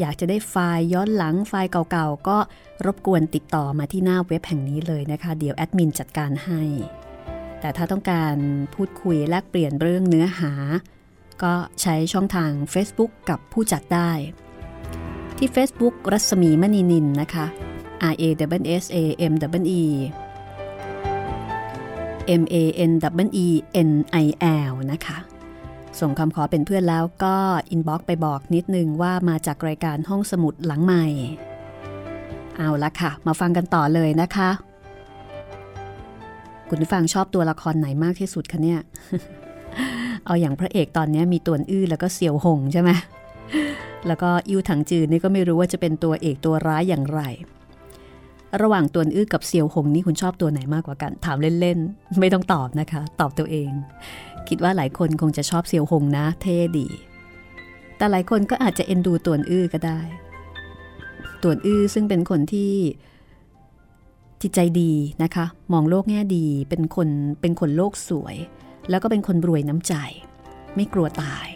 [0.00, 2.38] อยากจะได้ไฟล์ย้อนหลังไฟล์เก่าๆ ก็
[2.86, 6.62] รบกวนติดต่อมาที่หน้าเว็บแห่งนี้เลยนะคะ เดี๋ยวแอดมินจัดการให้
[7.60, 8.36] แต่ถ้าต้องการ
[8.74, 10.52] พูดคุยแลกเปลี่ยนเรื่องเนื้อหา
[11.42, 14.10] ก็ใช้ช่องทาง Facebook กับผู้จัดได้
[15.38, 17.46] ที่ Facebook รัศมีมณีนินนะคะ
[18.12, 18.24] R A
[18.60, 18.98] W S A
[19.30, 19.82] M W E
[22.40, 22.56] M A
[22.90, 22.92] N
[23.26, 23.48] W E
[23.88, 23.90] N
[24.24, 24.26] I
[24.70, 25.18] L นะคะ
[26.00, 27.36] ส่งคำขอเป็นเพื่อนแล้วก็
[27.70, 31.06] อินบ็อกไปบอกนิดนึงว่ามาจากรายการห้องสมุดหลังใหม่
[32.56, 34.50] เอาละค่ะ มาฟังกันต่อเลยนะคะ
[36.68, 38.80] คุณฟังชอบตัวละครไหนมากที่สุดคะเนี่ย
[40.26, 42.90] เอาอย่างพระเอกตอนนี้มีตัวอื้อแล้วก็เสี่ยวหงใช่ไหม
[44.06, 47.20] แล้วก็อิวถังจืดนี่ก็ไม่รู้ว่าจะเป็นตัวเอกตัวร้ายอย่างไร
[48.62, 53.70] ระหว่างตัวอื้อกับเสี่ยวหงนี่คุณชอบตัวไหนมากกว่ากัน ถามเล่นๆ ไม่ต้องตอบนะคะ ตอบตัวเอง
[54.48, 56.88] คิดว่าหลายคนคงจะชอบเสี่ยวหงนะ เท่ดี
[57.96, 60.00] แต่หลายคนก็อาจจะเอ็นดูตัวอื้อก็ได้
[61.42, 62.72] ตัวอื้อซึ่งเป็นคนที่
[64.42, 67.08] จิตใจดีนะคะ มองโลกแง่ดีเป็นคน
[67.40, 68.36] เป็นคนโลกสวย
[68.90, 69.94] แล้วก็เป็นคนรวยน้ำใจ
[70.74, 71.46] ไม่กลัวตาย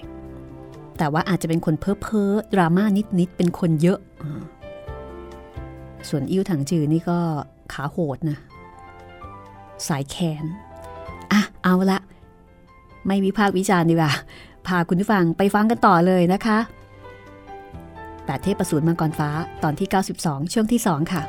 [0.98, 2.84] แต่ว่าอาจจะเป็นคนเพ้อเพ้อดราม่า
[3.18, 3.98] นิดๆเป็นคนเยอะ
[6.08, 7.18] ส่วนอิ้วถังจือนี่ก็
[7.72, 8.38] ขาโหดนะ
[9.88, 10.44] สายแขน
[11.32, 11.98] อะเอาละ
[13.06, 14.12] ไม่วิพากษ์วิจารณ์ดีกว่า
[14.66, 16.58] พาคุณผู้ฟังไปฟังกันต่อเลยนะคะ
[18.24, 19.30] แปดเทพประสูตรมังกรฟ้า
[19.62, 19.88] ตอนที่
[20.20, 21.22] 92 ช่วงที่ 2 ค่ะ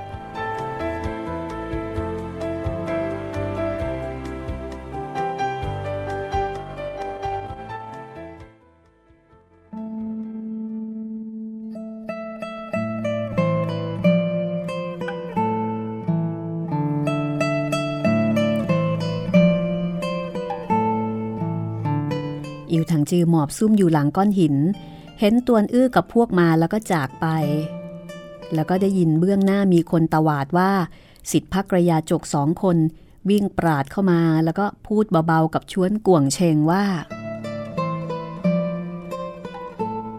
[23.13, 24.56] จือหมอบซุ่มอยู่หลังก้อนหิน
[25.19, 27.26] เห็นตวนอื้อกับพวกมาแล้วก็จากไป
[28.54, 30.71] แล้วก็ได้ยินเบื้องหน้ามีคนตวาดว่า
[31.32, 32.78] สิทธิพักระยาจกสองคน
[33.30, 36.84] วิ่งปราดเข้ามาแล้วก็พูดเบาๆกับชวนกวงเชงว่า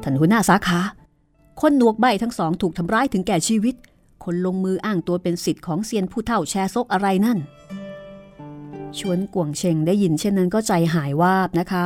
[0.03, 0.81] ท่านหัวหน้าสาขา
[1.61, 3.75] คนหนวกใบทั้งสองถูกทำร้ายถึงแก่ชีวิต
[4.25, 7.39] คนลงมืออ้างตัวเป็นสิทธิ์ของเซียนผู้เฒ่าแชร์ซกอะไรนั่น
[8.99, 11.85] ชวนกวงเชงได้ยินเช่นนั้นก็ใจหายวาบนะคะ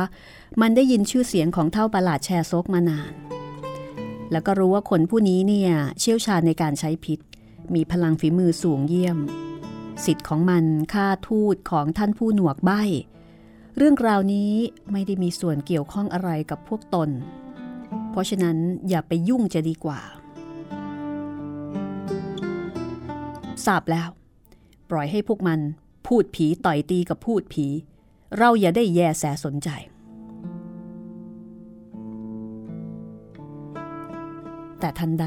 [0.61, 3.13] มันได้ยินชื่อเสียงของเท่าประหลาดแชร์ซกมานาน
[4.31, 7.19] แล้วก็รู้ว่าคนผู้นี้เนี่ยเชี่ยวชาญในการใช้พิษ
[7.75, 9.17] มีพลังฝีมือสูงเยี่ยม
[10.05, 12.71] สิทธิ์ของมันค่าทูตของท่านผู้หนวกใบ
[13.77, 14.51] เรื่องราวนี้
[14.91, 17.09] ไม่ได้มีส่วนเกี่ยวข้องอะไรกับพวกตน
[18.11, 18.57] เพราะฉะนั้น
[18.89, 19.99] อย่าไปยุ่งจะดีกว่า
[23.65, 24.09] ทราบแล้ว
[24.89, 25.59] ปล่อยให้พวกมัน
[26.13, 27.65] พูดผีต่อยตีกับพูดผี
[28.37, 29.69] เราอย่าได้แยแสสนใจ
[34.79, 35.25] แต่ทันใด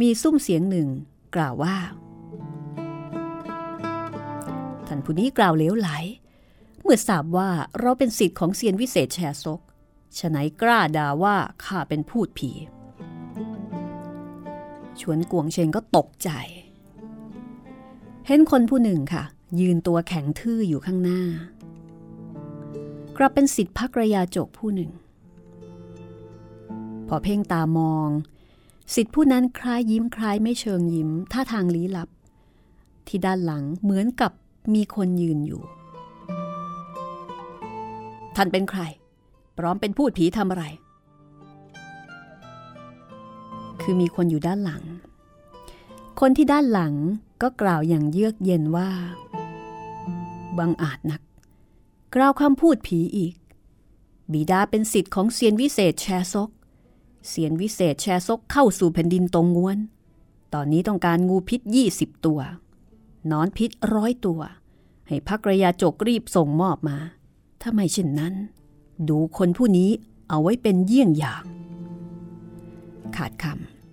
[0.00, 0.88] มีซุ้มเสียงหนึ่ง
[1.34, 1.76] กล่าวว่า
[4.86, 5.88] ท่านผู้นี้กล่าวเลวไหล
[6.82, 9.60] เมื่อทราบว่าเราเป็นสิทธิ์ของเซียนวิเศษแชร์ซก
[10.18, 12.50] ฉะไหนกล้าด่าว่าข้าเป็นพูดผี
[15.00, 16.30] ชวนกวงเชงก็ตกใจ
[18.26, 19.24] เห็นคนผู้หนึ่งค่ะ
[19.60, 21.22] ยืนตัวแข็งทื่ออยู่ข้างหน้า
[23.16, 24.90] กลับเป็นสิทธิพักระยาจกผู้หนึ่ง
[27.08, 28.08] พอเพ่งตามอง
[28.94, 32.08] สิทธิผู้นั้นคล้ายยิ้มคล้ายไม่เชิงยิ้มท่าทางลี้ลับ
[33.06, 34.32] ที่ด้านหลังเหมือนกับ
[34.74, 35.62] มีคนยืนอยู่
[38.36, 38.80] ท่านเป็นใคร
[39.58, 40.64] พร้อมเป็นพูดผีทำอะไร
[43.80, 44.82] คือมีคนอยู่ด้านหลัง
[46.20, 46.94] คนที่ด้านหลัง
[47.42, 48.90] ก็กล่าวอย่างเยือกเย็นว่า
[50.58, 51.20] บังอาจนัก
[52.14, 53.34] กล่าวคำพูดผีอีก
[54.32, 56.50] บิดาเป็นสิทธิ์ของเซียนวิเศษแชซก
[57.28, 59.78] เซียนวิเศษแชซกเข้าสู่แผ่นดินตรงงวน
[60.54, 61.60] ตอนนี้ต้องการงูพิษ
[61.94, 62.40] 20 ตัว
[63.30, 64.40] นอนพิษร้อยตัว
[65.08, 66.98] ให้พักระยาจกรีบส่งมอบมา
[67.60, 68.34] ถ้าไม่เช่นนั้น
[69.08, 69.90] ดูคนผู้นี้
[70.28, 71.44] เอาไว้เป็นเยี่ยงอย่าง
[73.16, 73.44] ขาดค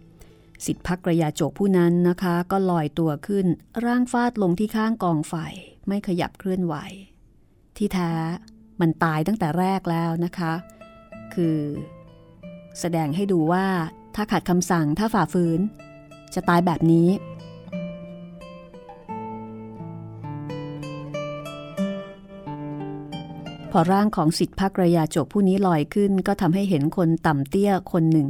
[0.07, 3.45] ำสิทธิพักระยาจกผู้นั้นนะคะ ก็ลอยตัวขึ้น
[3.85, 5.33] ร่างฟาดลงที่ข้างกองไฟ
[5.87, 6.75] ไม่ขยับเคลื่อนไหว
[7.77, 8.11] ที่แท้
[8.81, 10.53] มันตายตั้งแต่แรกแล้วนะคะ
[11.33, 11.59] คือ
[12.79, 13.65] แสดงให้ดูว่า
[14.15, 15.59] ถ้าขัดคำสั่งถ้าฝ่าฝืน
[16.33, 17.09] จะตายแบบนี้
[23.71, 28.29] พอร่างของสิทธิพักระยาจกผู้นี้ลอยขึ้น ก็ทำให้เห็นคนต่ำเตี้ยคนหนึ่ง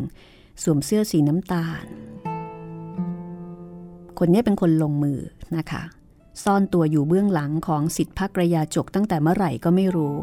[0.64, 1.86] สวมเสื้อสีน้ำตาล
[4.20, 5.20] คนนี้เป็นคนลงมือ
[5.58, 5.84] นะคะ
[6.44, 10.16] ซ่อนตัวอยู่เบื้องหลังของสิทธิพักระยาจกตั้งแต่เมื่อไหร่ก็ไม่รู้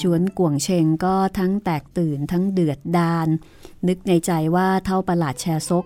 [0.00, 3.28] ชวนกวงเชงก็ทั้งแตกตื่นทั้งเดือดดาน
[3.88, 5.84] นึกในใจว่าเท่าประหลาดแชร์ซก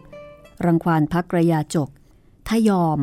[0.65, 1.89] รังควานพักระยาจก
[2.49, 2.99] ถ้ายอม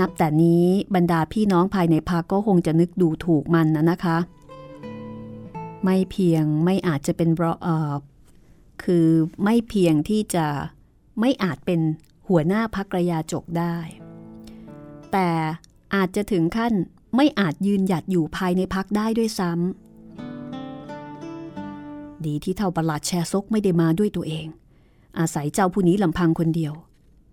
[0.00, 4.18] นับแต่นี้บรรดาพี่น้องภายในพักก็คงจะนึกดูถูกมันนะนะคะ
[5.84, 7.30] ไม่เพียงไม่อาจจะเป็น
[7.62, 7.94] เออ
[8.84, 9.08] คือ
[9.44, 10.46] ไม่เพียงที่จะ
[11.20, 11.80] ไม่อาจเป็น
[12.28, 13.76] หัวหน้าพักระยาจกได้
[15.18, 15.32] แต่
[15.94, 16.72] อาจจะถึงขั้น
[17.16, 24.46] ไม่อาจยืนหยัดอยู่ภายในพักได้ด้วยซ้ำดีที่เท่าประหลาดแชร์ซกไม่ได้มาด้วยตัวเอง
[25.18, 26.74] อาศัยเจ้าผู้นี้ลำพังคนเดียว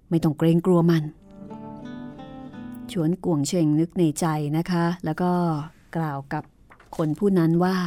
[0.09, 1.03] ไม่ต้องเกรงกลัวมัน
[2.91, 4.25] ชวนกวงเชงนึกในใจ
[4.57, 5.31] นะคะ แล้วก็
[5.95, 6.43] กล่าวกับ
[6.97, 7.77] คนผู้นั้นว่า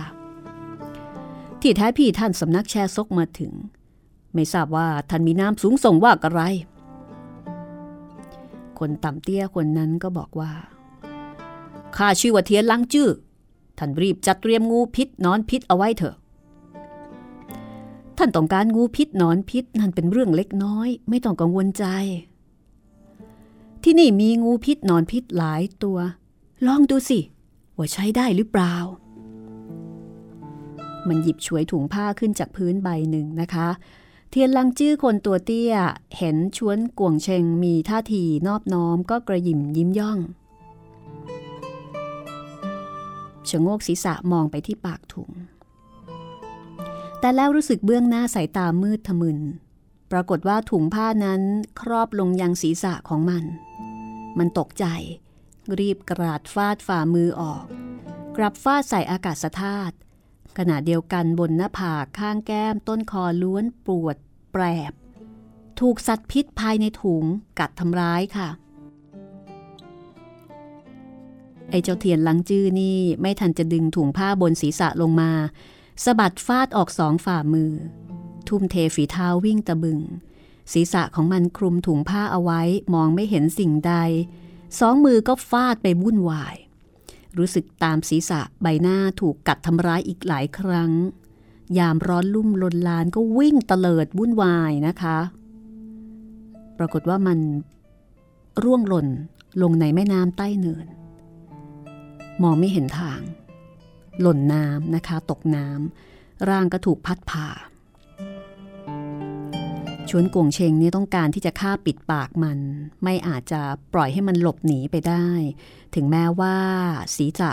[1.61, 3.53] ที่แท้พี่ท่านสำนักแชร์ซกมาถึง
[4.34, 6.42] ไม่ทราบว่าท่านมีน้ำสูงส่งว่าอะไร
[8.81, 10.53] คนต่ำเตี้ยคนนั้นก็บอกว่า
[11.97, 13.11] ข้าชื่อว่าเทียนลังจื้อ
[13.79, 16.16] ท่านรีบจัดเตรียมงูพิษนอนพิษเอาไว้เถอะ
[18.18, 21.85] ท่านต้องการงูพิษนอนพิษนั่นเป็นเรื่องเล็กน้อย ไม่ต้องกังวลใจ
[23.83, 25.99] ที่นี่มีงูพิษนอนพิษหลายตัว
[26.66, 27.20] ลองดูสิ
[27.77, 28.74] ว่าใช้ได้หรือเปล่า
[31.09, 33.68] มันหยิบฉวยถุงผ้าขึ้นจากพื้นใบหนึ่งนะคะ
[34.31, 35.74] เทียนลังจื้อคนตัวเตี้ย
[36.18, 40.18] เห็นชวนกวงเชงมีท่าทีนอบน้อมก็กระยิมยิ้มย่อง
[43.49, 45.31] ชะโงกศีรษะมองไปที่ปากถุง
[47.20, 49.39] แต่แล้วรู้สึกเบื้องหน้าสายตามืดทะมึน
[50.12, 51.43] ปรากฏว่าถุงผ้านั้น
[51.81, 53.45] ครอบลงยังศีรษะของมัน
[54.39, 54.85] มันตกใจ
[55.79, 57.64] รีบกราดฟาดฝ่ามือออก
[58.37, 59.95] กลับฟาดใส่อากาศธาตุ
[60.59, 64.16] ขณะเดียวกันบนหน้าผากข้างแก้มต้นคอล้วนปวด
[64.52, 64.92] แปรบ
[65.80, 67.24] ถูกสัตว์พิษภายในถุง
[67.59, 68.48] กัดทำร้ายค่ะ
[71.70, 75.30] ไอ้เจ้าเทียนลังจื้อนี่ไม่ทันจะดึงถุงผ้าบนศีรษะลงมา
[76.04, 77.72] สะบัดฟาดออกสองฝ่ามือ
[78.48, 80.00] ทุ่มเทฝีเท้าวิ่งตะบึง
[80.72, 82.62] ศีรษะของมันคลุมถุงผ้าเอาไว้
[82.94, 83.94] มองไม่เห็นสิ่งใด
[84.78, 86.57] สองมือก็ฟาดไปวุ่นวาย
[87.39, 90.91] รู้สึกตามศีรษะใบหน้าถูกกัดทำร้ายอีกหลายครั้ง
[91.78, 95.18] ยามร้อนลุ่มลนลานก็วิ่งเตลิดวุ่นวายนะคะ
[96.78, 97.39] ปรากฏว่ามัน
[98.62, 99.09] ร่วงหล่น
[99.62, 100.87] ลงในแม่น้ำใต้เนิน
[102.43, 103.20] มองไม่เห็นทาง
[104.20, 107.49] หล่นน้ำนะคะ ตกน้ำร่างก็ถูกพัดผ่า
[110.11, 112.59] ชวนกวงเชงนี่ต้องการที่จะฆ่าปิดปากมัน
[113.04, 113.61] ไม่อาจจะ
[113.94, 115.26] ปล่อยให้มันหลบหนีไปได้
[115.94, 116.57] ถึงแม้ว่า
[117.16, 117.52] สีจะ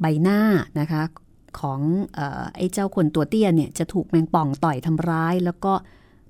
[0.00, 0.40] ใบหน้า
[0.80, 1.02] นะคะ
[1.60, 1.80] ของ
[2.18, 2.20] อ
[2.56, 5.72] ไอ้เจ้าคนตัวเตี้ยเนี่ยจะถูกแมงป่องต่อยทำร้าย แล้วก็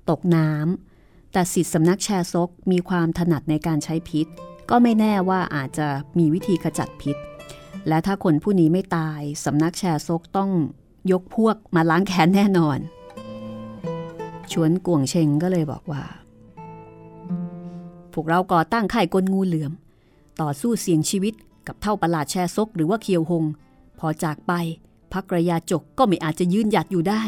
[0.09, 4.27] ตกน้ำแต่สิทธิสำนักแชร์ซกมีความถนัดในการใช้พิษ
[4.69, 5.87] ก็ไม่แน่ว่าอาจจะ
[6.17, 7.17] มีวิธีขจัดพิษ
[7.87, 10.49] และถ้าคนผู้นี้ไม่ตายสำนักแชร์ซกต้อง
[11.11, 12.79] ยกพวกมาล้างแค้นแน่นอน
[14.53, 16.03] ชวนกวงเชงก็เลยบอกว่า
[18.13, 19.71] พวกเราก่อตั้งค่ายกลงูเหลือม
[20.41, 21.33] ต่อสู้เสี่ยงชีวิต
[21.67, 23.43] กับเท่าประหลาดแชร์ซกหรือว่าเคียวหง
[23.99, 24.53] พอจากไป
[25.13, 27.23] พักระยาจกก็ไม่อาจจะยืนหยัดอยู่ได้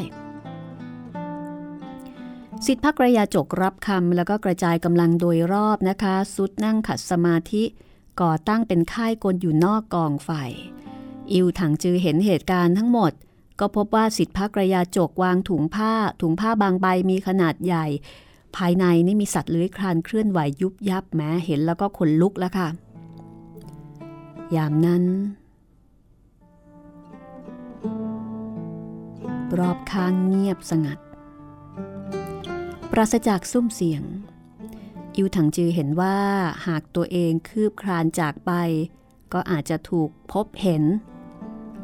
[2.65, 7.63] สิทธิพักระยาจกรับคำแล้วก็กระจายกำลังโดยรอบนะคะ สุดนั่งขัดสมาธิ
[8.21, 10.29] ก่อตั้งเป็นค่ายกลอยู่นอกกองไฟ
[11.31, 13.11] อิวถังจือเห็นเหตุการณ์ทั้งหมด
[13.59, 17.85] ก็พบว่าสิทธิพักระยาจกวางถุงผ้า ถุงผ้าบางใบมีขนาดใหญ่
[18.55, 22.67] ภายในนี่มีสัตว์เลื้อยคลานเคลื่อนไหวยุบยับแม้เห็นแล้วก็ขนลุกแล้วค่ะ
[24.55, 25.03] ยามนั้น
[29.59, 30.99] รอบข้างเงียบสงัด
[32.91, 34.03] ปราศจากซุ้มเสียง
[35.15, 36.17] อิวถังจือเห็นว่า
[36.67, 38.51] หากตัวเองคืบคลานจากไป
[39.33, 40.83] ก็อาจจะถูกพบเห็น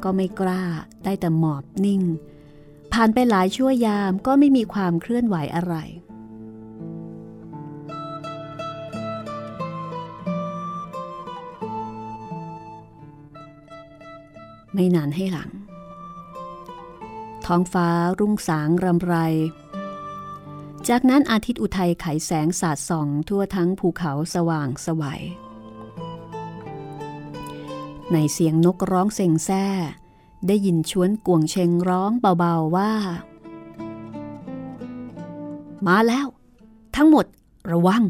[0.03, 0.63] ก็ไม่กล้า
[1.03, 2.01] ได้แต่หมอบนิ่ง
[2.93, 5.75] ผ่านไปหลายชั่วยามก็ไม่มีความเคลื่อนไหวอะไร
[14.73, 15.51] ไม่นานให้หลัง
[17.45, 17.87] ท้องฟ้า
[18.19, 19.15] รุ่งสางรำไร
[20.89, 25.23] จากนั้นอาทิตย์อุทัยไขแสงสาดส่องทั่วทั้งภูเขาสว่างสวัย
[28.13, 29.65] ในเสียงนกร้องเซ็งแซ่
[30.47, 32.91] ได้ยินชวนกวงเชงร้องเบาๆว่า
[35.87, 36.27] มาแล้ว
[36.95, 37.25] ทั้งหมด
[37.71, 38.03] ระวัง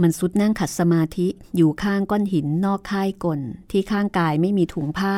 [0.00, 3.40] มันสุดนั่งขัดสมาธิอยู่ข้างก้อนหินนอกค่ายกล
[3.70, 5.16] ที่ข้างกายไม่มีถุงผ้า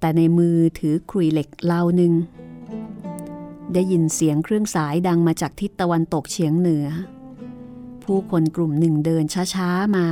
[0.00, 2.12] แต่ในมือถือครุยเหล็กเล่าหนึ่ง
[3.72, 6.86] ได้ยินเสียงเครื่องสายดังมาจากทิศตะวันตกเฉียงเหนือ
[8.04, 9.24] ผู้คนกลุ่มหนึ่งเดิน
[9.54, 10.08] ช้าๆมา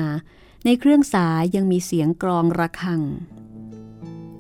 [0.65, 3.03] ในเครื่องสายยังมีเสียงกรองระฆัง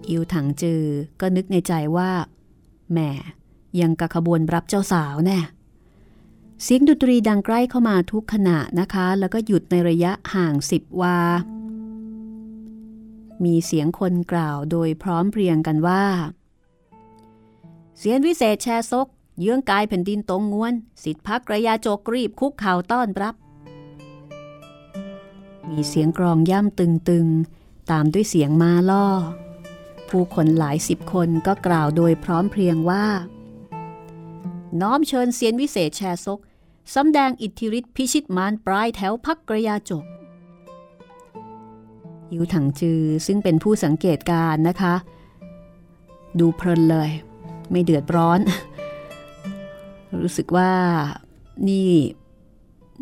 [0.08, 0.84] อิวถังจือ
[1.20, 2.10] ก็นึกในใจว่า
[2.92, 2.98] แหม
[3.80, 5.38] ยังกะขบวนรับเจ้าสาวแน่
[6.62, 11.18] เสียงดนตรีดังใกล้เข้ามาทุกขณะนะคะ แล้วก็หยุดในระยะห่างสิบวา
[13.44, 16.04] มีเสียงคนกล่าวโดยพร้อมเพรียงกันว่า
[17.98, 19.08] เสียงวิเศษแชร์ซก
[19.40, 23.34] เยื้องกายแผ่นดินตรงงวน สิทธิพักระยาโจกรีบคุกเข่าต้อนรับ
[25.70, 29.06] มีเสียงกรองย่ำตึงๆ ตามด้วยเสียงมาล่อ
[30.08, 33.06] ผู้คนหลายสิบคนก็กล่าวโดยพร้อมเพรียงว่า
[34.80, 36.40] น้อมเชิญเซียนวิเศษแชร์ซก
[36.94, 40.04] สำแดงอิทธิฤทธิพิชิตมารปลายแถวพักกระยาจก
[42.32, 44.94] ยิวถังจือซึ่งเป็นผู้สังเกตการนะคะ
[46.38, 47.10] ดูเพลินเลย
[47.70, 48.40] ไม่เดือดร้อน
[50.22, 50.70] รู้สึกว่า
[51.68, 51.90] นี่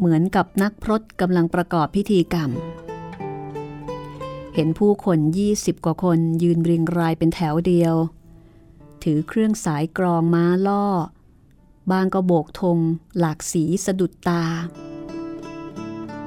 [0.05, 2.50] เหมือนกับนักพรตกำลังประกอบพิธีกรรม
[4.55, 7.94] เห็นผู้คนยี่สิบกว่าคนยืนเรียงรายเป็นแถวเดียว
[9.03, 10.86] ถือเครื่องสายกรองม้าล่อ
[11.90, 12.78] บางก็โบกธง
[13.18, 14.44] หลากสีสะดุดตา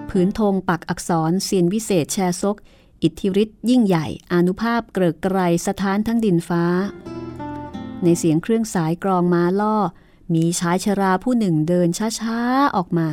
[0.09, 2.57] ผืนธงปักอักษรเซียนวิเศษแชซก
[3.03, 6.63] อิทธิฤทธิ์ยิ่งใหญ่อนุภาพเกริกไกรสถานทั้งดินฟ้า
[8.03, 9.75] ในเสียงเครื่องสายกรองม้าล่อ
[10.33, 13.09] มีชายชราผู้หนึ่งเดินช้าๆ ออกมา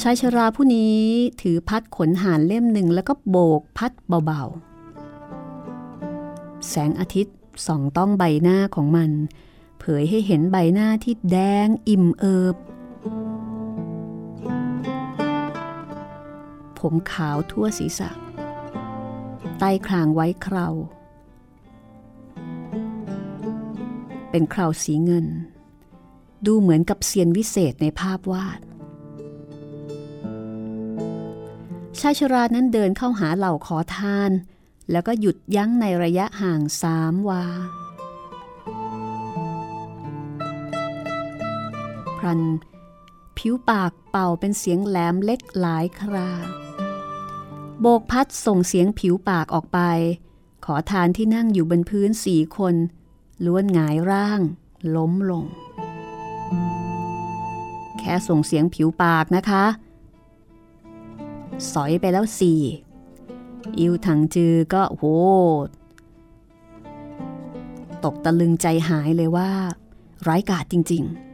[0.00, 0.98] ชายชราผู้นี้
[1.42, 3.92] ถือพัดขนหานเล่มหนึ่งแล้วก็โบกพัด
[4.26, 7.36] เบาๆ แสงอาทิตย์
[7.66, 9.10] ส่องต้องใบหน้าของมัน
[9.78, 12.56] เผยให้เห็นใบหน้าที่แดงอิ่มเอิบ
[16.78, 18.10] ผมขาวทั่วศีรษะ
[19.58, 20.68] ใต้ครางไว้เครา
[24.30, 25.26] เป็นเคราสีเงิน
[26.46, 28.60] ดูเหมือนกับเซียนวิเศษในภาพวาด
[32.00, 34.30] ชายชรานั้นเดินเข้าหาเหล่าขอทาน
[34.90, 37.44] แล้วก็หยุดยั้งในระยะห่างสามวา
[42.18, 42.42] พรัน
[43.38, 46.30] ผิวปากเป่าเป็นเสียงแหลมเล็กหลายครา
[47.80, 49.78] โบกพัดส่งเสียงผิวปากออกไป
[50.64, 52.74] ขอทานที่นั่งอยู่บนพื้นสี่คน
[53.44, 54.40] ล้วนหงายร่าง
[54.96, 55.44] ล้มลง
[57.98, 59.64] แค่ส่งเสียงผิวปากนะคะ
[61.72, 62.60] สอยไปแล้วสี่
[63.78, 65.04] อิวถังจือก็โห
[68.04, 69.50] ตกตะลึงใจหายเลยว่า
[70.22, 71.26] ไร้กาจจริง ๆ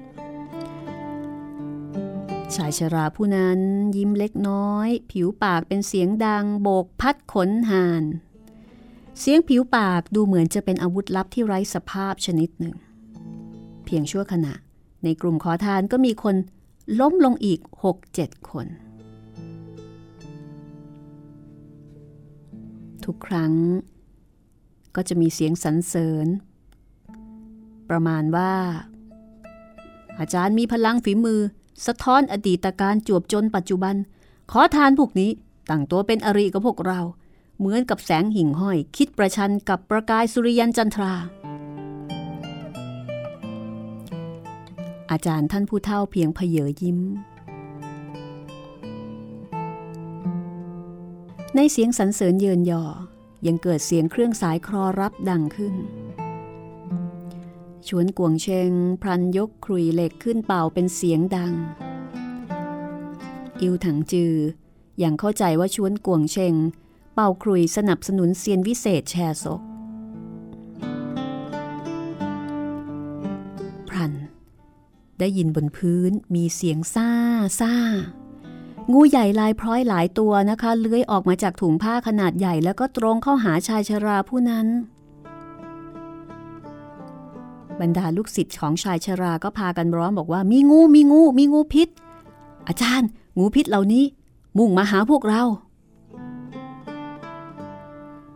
[2.55, 3.59] ชายชราผู้นั้น
[3.97, 8.05] ยิ้มเล็กน้อย ผิวปากเป็นเสียงดัง โบกพัดขนหาน
[9.21, 12.77] เสียงผิวปากดูเหมือนจะเป็นอาวุธลับที่ไร้สภาพชนิดหนึ่ง
[13.85, 14.55] เพียงชั่วขณะ
[15.05, 16.37] ในกลุ่มขอทานก็มีคน
[17.01, 18.67] ล้มลงอีกหกเจ็ดคน
[23.07, 23.53] ทุกครั้ง
[24.97, 26.27] ก็จะมีเสียงสรรเสริญ
[27.91, 28.53] ประมาณว่า
[30.19, 31.41] อาจารย์มีพลังฝีมือ
[31.87, 33.95] สะท้อนอดีตการจวบจนปัจจุบัน
[34.51, 35.31] ขอทานพวกนี้
[35.71, 37.01] ตั้งตัวเป็นอริกับพวกเรา
[37.59, 41.15] เหมือนกับแสงหิ่งห้อย คิดประชันกับประกายสุริยันจันทรา
[45.11, 46.99] อาจารย์ท่านผู้เฒ่าเพียงเพเยยิ้ม
[51.57, 52.85] ในเสียงสรรเสริญเยินยอ
[53.47, 55.75] ยังเกิดเสียงเครื่องสายครอรับดังขึ้น
[57.89, 58.71] ชวนกวงเชง
[59.03, 61.53] พลันยกครุยเหล็กขึ้นเป่าเป็นเสียงดัง
[63.61, 64.35] อิวถังจือ
[64.99, 66.55] อย่างเข้าใจว่าชวนกวงเชง
[67.15, 69.63] เป่าครุยสนับสนุนเซียนวิเศษแชร์ซก
[73.89, 74.13] พรัน
[75.19, 77.09] ได้ยินบนพื้นมีเสียงซ่า
[77.61, 77.75] ซ่า
[78.91, 84.67] งูใหญ่ลายพร้อยหลายตัวนะคะ เลื้อยออกมาจากถุงผ้าขนาดใหญ่แล้วก็ตรงเข้าหาชายชราผู้นั้น
[87.81, 91.89] บรรดาลูกศิษย์ของชายชราก็พากันร้องบอกว่า มีงูมีงูมีงูพิษ
[92.69, 93.09] อาจารย์
[93.39, 94.05] งูพิษเหล่านี้
[94.59, 95.43] มุ่งมาหาพวกเรา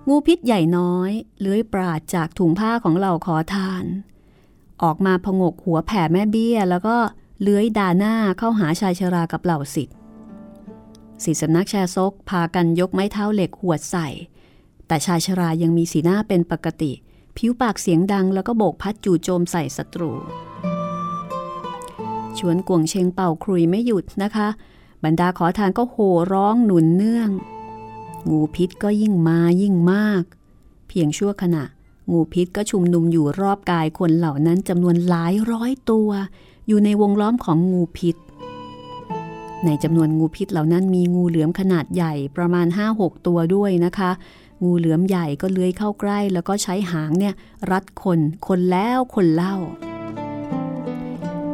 [0.09, 3.85] งูพิษใหญ่น้อย เลื้อยปราดจากถุงผ้าของเหล่าขอทาน
[4.83, 6.97] ออกมาพงกหัวแผ่แม่เบี้ย แล้วก็
[7.43, 9.96] เลื้อยด่าหน้าเข้าหาชายชรากับเหล่าศิษย์
[11.23, 14.09] ศิสำนักแชซกพากันยกไม้เท้าเหล็กหวดใส่
[14.87, 16.93] แต่ชายชรายังมีสีหน้าเป็นปกติ
[17.37, 20.13] ผิวปากเสียงดังแล้วก็โบกพัดจู่โจมใส่ศัตรู
[22.39, 24.49] ชวนกวงเชงเป่าครุยไม่หยุดนะคะ
[25.05, 27.31] บรรดาขอทานก็โห่ร้องหนุนเนื่อง
[28.31, 30.23] งูพิษก็ยิ่งมายิ่งมาก
[30.89, 31.65] เพียงชั่วขณะ
[32.11, 36.11] งูพิษก็ชุมนุมอยู่รอบกายคนเหล่านั้นจำนวนหลายร้อยตัว
[36.67, 38.17] อยู่ในวงล้อมของงูพิษ
[39.65, 44.11] ในจำนวนงูพิษเหล่านั้นมีงูเหลือมขนาดใหญ่ประมาณ 5-6 ตัวด้วยนะคะ
[44.65, 47.35] งูเหลือมใหญ่ก็เลื้อยเข้าใกล้ แล้วก็ใช้หางเนี่ย
[47.71, 49.57] รัดคน คนแล้วคนเล่า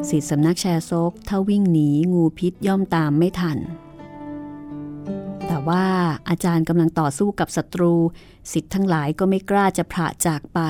[0.09, 3.59] สิทธิสำนักแชร์ซกถ้าวิ่งหนีงูพิษย่อมตามไม่ทัน
[5.47, 5.85] แต่ว่า
[6.29, 7.95] อาจารย์กำลังต่อสู้กับศัตรู
[8.53, 10.61] สิทธิ์ทั้งหลายก็ไม่กล้าจะพระจากไป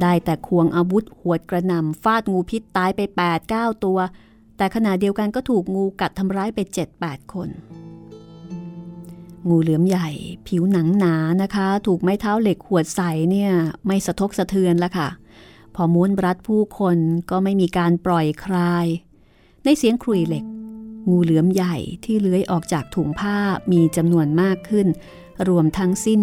[0.00, 3.00] ได้แต่ควงอาวุธหวดกระนำฟาดงูพิษตายไป
[3.42, 3.98] 8-9ตัว
[4.56, 6.58] แต่ขณะเดียวกันก็ถูกงูกัดทำร้ายไป
[6.96, 7.48] 7-8 คน
[9.48, 10.08] งูเหลือมใหญ่
[10.46, 13.52] ผิวหนังหนานะคะ ถูกไม้เท้าเหล็กขวดใส่เนี่ย
[13.86, 15.08] ไม่สะทกสะเทือนละค่ะ
[15.74, 16.98] พอม้วนรัดผู้คน
[17.30, 18.86] ก็ไม่มีการปล่อยคลาย
[19.64, 20.44] ในเสียงครุยเหล็ก
[21.08, 23.36] งูเหลือมใหญ่ที่เลื้อยออกจากถุงผ้า
[23.72, 24.86] มีจำนวนมากขึ้น
[25.48, 26.20] รวมทั้งสิ้น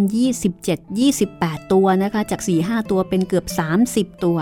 [0.79, 3.45] 27-28 ตัวนะคะ จาก 4-5 ตัวเป็นเกือบ
[3.85, 4.37] 30 ตัว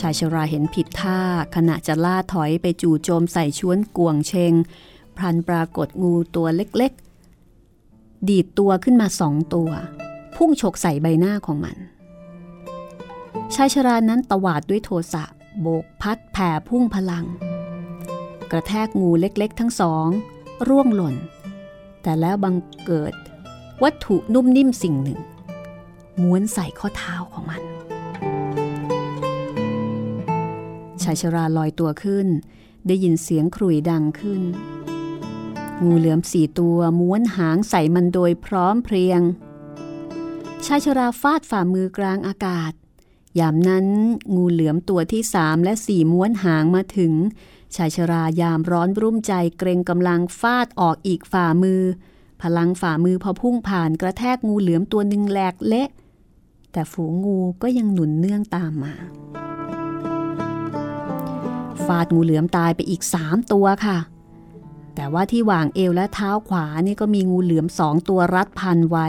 [0.00, 1.20] ชายชราเห็นผิดท่า
[1.54, 4.52] ขณะจะล่าถอยไปจู่โจมใส่ชวนกวงเชง
[5.16, 9.70] พลันปรากฏงูตัวเล็กๆ ดีดตัวขึ้นมาสองตัว
[10.36, 11.76] พุ่งฉกใส่ใบหน้าของมัน
[13.54, 15.24] ชายชรานั้นตวาดด้วยโทสะ
[15.60, 17.24] โบกพัดแผ่พุ่งพลัง
[18.50, 20.06] กระแทกงูเล็กๆ ทั้งสอง
[20.68, 21.16] ร่วงหล่น
[22.02, 23.14] แต่แล้วบังเกิด
[23.82, 25.20] วัตถุนุ่มนิ่มสิ่งหนึ่ง
[26.22, 27.62] ม้วนใส่ข้อเท้าของมัน
[31.04, 32.26] ชายชราลอยตัวขึ้น
[32.86, 34.42] ได้ยินเสียงขรุ่ยดังขึ้น
[35.84, 39.20] งูเหลือมสี่ตัวม้วนหางใส่มันโดยพร้อมเพรียง
[40.66, 42.72] ชายชราฟาดฝ่ามือกลางอากาศ
[43.38, 43.86] ยามนั้น
[44.34, 47.12] งูเหลือมตัวที่สามและสี่ม้วนหางมาถึง
[47.76, 51.82] ชายชรายามร้อนรุ่มใจเกรงกำลังฟาดออกอีกฝ่ามือ
[52.42, 55.88] พลังฝ่ามือพอพุ่งผ่านกระแทกงูเหลือมตัวหนึ่งแหลกเละ
[56.72, 58.94] แต่ฝูงงูก็ยังหนุนเนื่องตามมา
[61.88, 63.98] ฟาดงูเหลือมตายไปอีกสามตัวค่ะ
[64.94, 69.08] แต่ว่าที่หว่างเอวและเท้าขวานี่ก็มีงูเหลือมสองตัวรัดพันไว้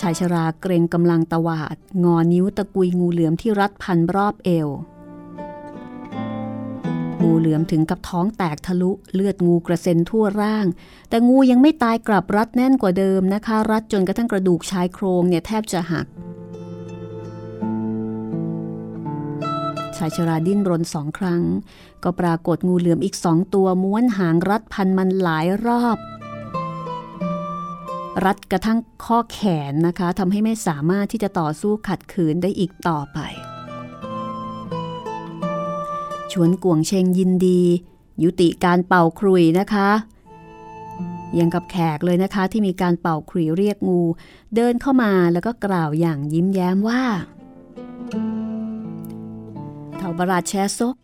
[0.00, 4.68] ชายชราเกรงกำลังตวาด งอนิ้วตะกุยงูเหลือมที่รัดพันรอบเอว
[7.22, 10.66] งูเหลือมถึงกับท้องแตกทะลุเลือดงูกระเซ็นทั่วร่าง
[11.08, 16.06] แต่งูยังไม่ตายกลับรัดแน่นกว่าเดิมนะคะ รัดจนกระทั่งกระดูกชายโครงเนี่ยแทบจะหัก
[19.98, 21.42] ชายชราดิ้นรนสองครั้ง
[22.04, 25.98] ก็ปรากฏงูเหลือมอีกสองตัวม้วนหางรัดพันมันหลายรอบ
[28.24, 29.40] รัดกระทั่งข้อแข
[29.70, 33.18] นนะคะทำให้ไม่สามารถที่จะต่อสู้ขัดขืนได้อีกต่อไป
[36.32, 37.62] ชวนกวงเชงยินดี
[38.22, 39.90] ยุติการเป่าครุยนะคะ
[41.38, 44.00] ยังกับแขกเลยนะคะที่มีการเป่าครุยเรียกงู
[44.54, 47.02] เดินเข้ามาแล้วก็กล่าวอย่างยิ้มแย้มว่า
[48.08, 50.96] เท่าบราชแชซก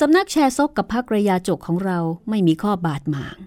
[0.00, 3.38] สำนักแชซกกับพระกระยาจกของเราไม่มีข้อบาดหมาง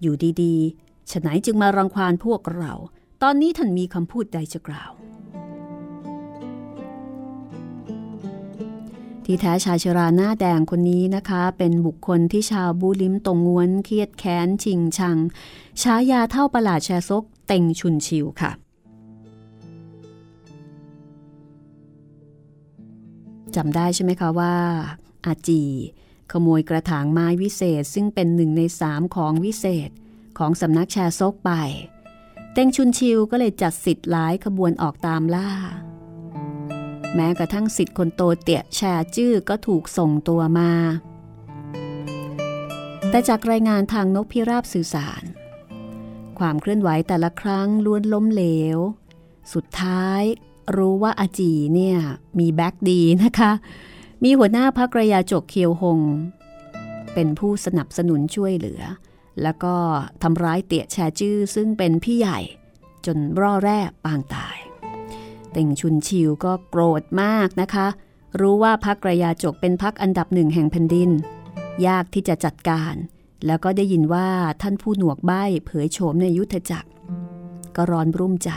[0.00, 2.72] อยู่ดีๆฉะไหนจึงมารังควานพวกเรา
[3.22, 4.92] ตอนนี้ท่านมีคำพูดใดจะกล่าว
[9.24, 15.18] ที่แท้ชายชราหน้าแดงคนนี้นะคะ เป็นบุคคลที่ชาวบูลิมตรงงวน เครียดแค้น ชิงชัง
[15.82, 18.50] ฉายาเท่าประหลาดแชซกเต็งชุนชิวค่ะ
[23.56, 24.54] จำได้ใช่ไหมคะว่า
[25.26, 25.64] อาจี
[26.32, 29.90] ขโมยกระถางไม้วิเศษ ซึ่งเป็นหนึ่งในสามของวิเศษ
[30.38, 31.50] ของสำนักแชร์ซกไป
[32.52, 35.50] เต็งชุนชิวก็เลยจัดสิทธิ์หลายขบวนออกตามล่า
[37.14, 38.80] แม้กระทั่งสิทธิ์คนโตเตี่ยแช
[39.16, 40.72] จื้อก็ถูกส่งตัวมา
[43.10, 45.22] แต่จากรายงานทางนกพิราบสื่อสาร
[46.38, 48.44] ความเคลื่อนไหวแต่ละครั้งล้วนล้มเหล
[48.76, 48.78] ว
[49.52, 50.22] สุดท้าย
[50.76, 51.96] รู้ว่าอาจีเนี่ย
[52.38, 53.52] มีแบ็กดีนะคะ
[54.24, 56.00] มีหัวหน้าพักระยาจกเคียวหง
[57.14, 58.82] เป็นผู้สนับสนุนช่วยเหลือ
[59.42, 59.74] แล้วก็
[60.22, 62.40] ทำร้ายเตี่ยแชจื้อซึ่งเป็นพี่ใหญ่
[63.06, 64.56] จนร่อแร่ปางตาย
[65.52, 67.86] เต่งชุนชิวก็โกรธมากนะคะ
[68.40, 71.10] รู้ว่าพักระยาจกเป็นพักอันดับหนึ่งแห่งแผ่นดิน
[71.86, 72.94] ยากที่จะจัดการ
[73.46, 74.28] แล้วก็ได้ยินว่า
[74.62, 76.88] ท่านผู้หนวกใบ้เผยโฉมในยุทธจักร
[77.76, 78.50] ก็ร้อนรุ่มใจ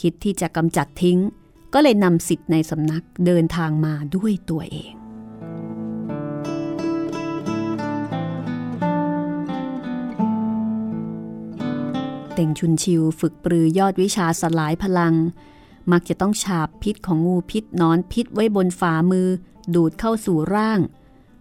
[0.00, 1.18] คิดที่จะกำจัดทิ้ง
[1.74, 4.92] ก็เลยนำสิทธิ์ในสำนักเดินทางมาด้วยตัวเอง
[12.34, 15.14] เต่งชุนชิวฝึกปรือยอดวิชาสลายพลัง
[15.92, 19.28] มักจะต้องฉาบพิษของงูพิษนอนพิษไว้บนฝ่ามือ
[19.74, 20.80] ดูดเข้าสู่ร่าง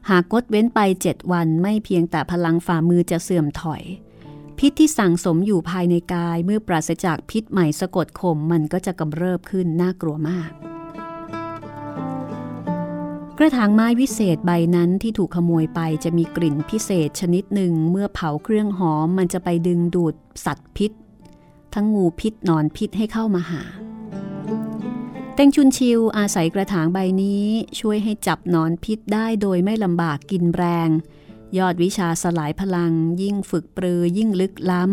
[0.09, 3.81] หากกดเว้นไปเจ็ดวันไม่เพียงแต่พลังฝ่ามือจะเสื่อมถอย
[4.66, 10.49] พิษที่สั่งสมอยู่ภายในกายเมื่อปราศจากพิษใหม่สะกดข่มมันก็จะกำเริบขึ้นน่ากลัวมาก
[13.38, 20.91] กระถางไม้วิเศษใบนั้นที่ถูกขโมยไปจะมีกลิ่นพิเศษชนิดหนึ่งเมื่อเผาเครื่องหอมมันจะไปดึงดูดสัตว์พิษ
[21.74, 23.62] ทั้งงูพิษนอนพิษให้เข้ามาหา
[25.36, 27.45] เต็งชุนชิวอาศัยกระถางใบนี้
[27.80, 30.89] ช่วยให้จับนอนพิษได้โดยไม่ลำบากกินแรง
[31.57, 32.91] ยอดวิชาสลายพลัง
[33.21, 34.91] ยิ่งฝึกปรือยิ่งลึกล้ำ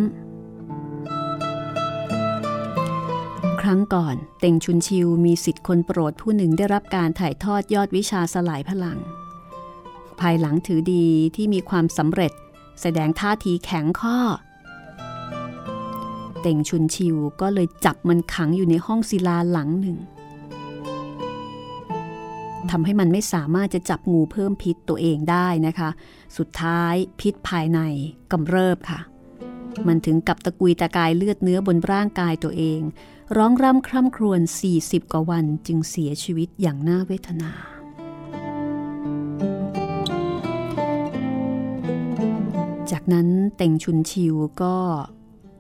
[3.61, 8.99] ครั้งก่อน เต็งชุนชิวมีสิทธิ์คนโปรดผู้หนึ่งได้รับการถ่ายทอดยอดวิชาสลายพลัง
[10.21, 11.07] ภายหลังถือดี
[11.37, 12.33] ที่มีความสำเร็จ
[12.81, 14.19] แสดงท่าทีแข็งข้อ
[16.41, 19.97] เต็งชุนชิวก็เลยจับมันขังอยู่ในห้องศิลาหลังหนึ่ง
[22.71, 25.91] ทำให้มันไม่สามารถจะจับงูเพิ่มพิษตัวเองได้นะคะ
[26.37, 27.81] สุดท้ายพิษภายใน
[28.33, 29.01] กำเริบค่ะ
[29.87, 32.81] มันถึงกับตะกุยตะกายเลือดเนื้อบนร่างกายตัวเอง
[33.37, 34.41] ร้องร่ำคร่ำครวญ
[34.77, 37.53] 40 กว่าวันจึงเสียชีวิตอย่างน่าเวทนา
[42.91, 44.77] จากนั้นเต่งชุนชิวก็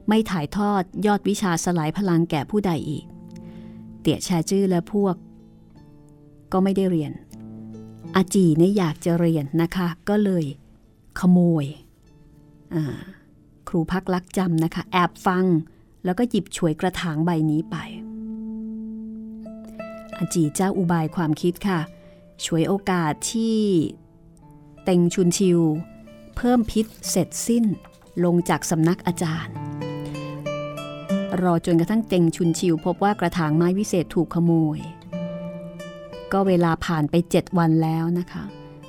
[0.08, 3.04] ไม่ถ่ายทอดยอดวิชาสลายพลังแก่ผู้ใดอีก
[4.00, 5.16] เตี่ยแชจื้อและพวก
[6.52, 7.12] ก็ไม่ได้เรียน
[8.16, 10.44] อาจีเนี่ยอยากจะเรียนนะคะ ก็เลย
[11.18, 11.66] ขโมย
[13.68, 15.44] ครูพักลักจำนะคะ แอบฟัง
[16.04, 17.76] แล้วก็หยิบฉวยกระถางใบนี้ไป
[20.18, 21.80] อาจีเจ้าอุบายความคิดค่ะ
[22.44, 23.58] ฉวยโอกาสที่
[24.84, 25.60] เต็งชุนชิว
[26.36, 27.64] เพิ่มพิษเสร็จสิ้น
[28.24, 29.54] ลงจากสำนักอาจารย์
[31.42, 34.78] รอจนกระทั่งเต็งชุนชิว พบว่ากระถางไม้วิเศษถูกขโมย
[36.32, 38.44] ก็เวลาผ่านไปเจ็ดวันแล้วนะคะ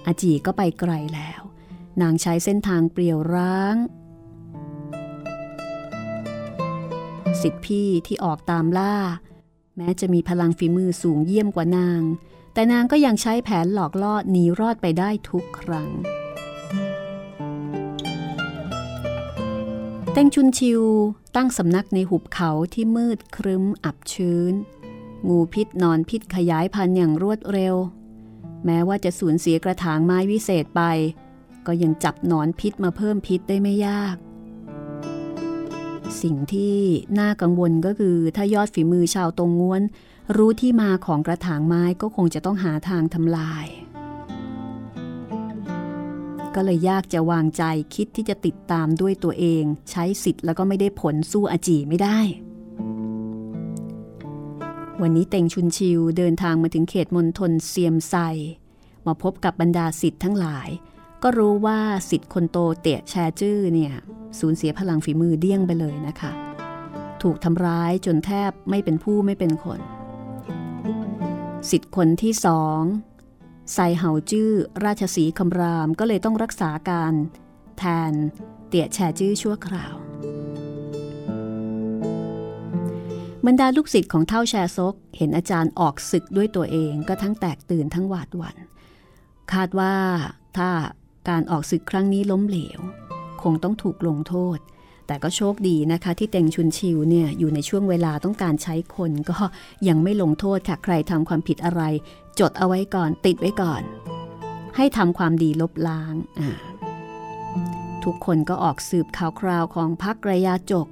[0.05, 1.41] อาจีก็ไปไกลแล้ว
[2.01, 3.75] นางใช้เส้นทางเปลี่ยวร้าง
[7.41, 8.95] สิทธิพี่ที่ออกตามล่า
[9.77, 12.01] แม้จะมีพลังฝีมือสูงเยี่ยมกว่านาง
[12.53, 15.89] แต่นางก็ยังใช้แผนหลอกล่อหนีรอดไปได้ทุกครั้ง
[20.13, 20.81] เต้งชุนชิว
[21.35, 24.53] ตั้งสำนักในหุบเขาที่มืดครึ้มอับชื้น
[25.27, 27.75] งูพิษนอนพิษขยายพันธุ์อย่างรวดเร็ว
[28.65, 30.81] แม้ว่าจะสูญเสียกระถางไม้วิเศษไป
[31.67, 34.15] ก็ยังจับนอนพิษมาเพิ่มพิษได้ไม่ยาก
[36.21, 36.77] สิ่งที่
[37.19, 39.81] น่ากังวลก็คือถ้ายอดฝีมือชาวตรงง้วน
[40.37, 43.65] รู้ที่มาของกระถางไม้ก็คงจะต้องหาทางทำลาย
[46.55, 47.63] ก็เลยยากจะวางใจ
[47.95, 52.19] คิดที่จะติดตามด้วยตัวเอง ใช้สิทธิ์แล้วก็ไม่ได้ผลสู้อาจีไม่ได้
[55.03, 58.15] วันนี้เต็งชุนชิวเดินทางมาถึงเขตมณฑลเซียมไซ
[59.07, 60.69] มาพบกับบรรดาสิทธิ์ทั้งหลาย
[61.23, 61.79] ก็รู้ว่า
[62.09, 63.93] สิทธิ์คนโตเตะแชจื้อเนี่ย
[64.39, 66.31] สูญเสียพลังฝีมือเดี้ยงไปเลยนะคะ
[67.21, 69.79] ถูกทำร้ายจนแทบไม่เป็นผู้ไม่เป็นคน
[71.69, 72.79] สิทธิ์คนที่สอง
[73.73, 74.51] ไซเห่าจื้อ
[74.85, 77.13] ราชสีคำรามก็เลยต้องรักษาการ
[77.77, 78.13] แทน
[78.67, 80.08] เตี่ยแชจื้อชั่วคราว
[83.47, 88.57] บรรดาลูกศิษย์ของเท่าแชซก เห็นอาจารย์ออกศึกด้วยตัวเองก็ทั้งแตกตื่นทั้งหวาดหวัน่น
[89.53, 89.95] คาดว่า
[90.57, 90.69] ถ้า
[91.29, 92.79] การออกศึกครั้งนี้ล้มเหลว
[93.43, 94.57] คงต้องถูกลงโทษ
[95.07, 99.37] แต่ก็โชคดีนะคะที่เต็งชุนชิวเนี่ยอยู่ในช่วงเวลาต้องการใช้คนก็
[99.87, 101.81] ยังไม่ลงโทษค่ะใครทำความผิดอะไร
[102.39, 103.81] จดเอาไว้ก่อนติดไว้ก่อน
[104.75, 106.15] ให้ทำความดีลบล้าง
[108.03, 110.87] ทุกคนก็ออกสืบข่าวคราวของพักระยาจก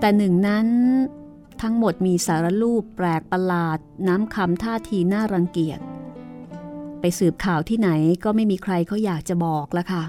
[0.00, 0.66] แต่หนึ่งนั้น
[1.62, 3.78] ทั้งหมดมีสารรูปแปลกประหลาด
[4.08, 5.80] น้ำคำท่าทีน่ารังเกียจ
[7.00, 7.90] ไปสืบข่าวที่ไหน
[8.24, 10.04] ก็ไม่มีใครเขาอยากจะบอกละค่ะ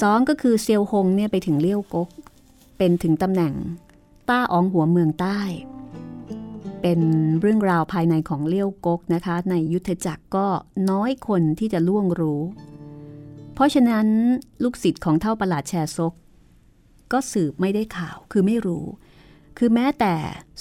[0.00, 2.08] สองก็คือเซียวหงเนี่ยไปถึงเลี้ยวกก
[2.78, 3.54] เป็นถึงตำแหน่ง
[4.28, 5.40] ต้าอองหัวเมืองใต้
[6.82, 7.00] เป็น
[7.40, 10.46] เรื่องราวภายในของเลี้ยวกกนะคะ ในยุทธจักรก็
[10.90, 12.42] น้อยคนที่จะล่วงรู้
[13.54, 14.06] เพราะฉะนั้น
[14.62, 16.12] ลูกศิษย์ของเท่าประหลาดแชร์ซก
[17.12, 18.86] ก็สืบไม่ได้ข่าวคือไม่รู้
[19.58, 20.14] คือแม้แต่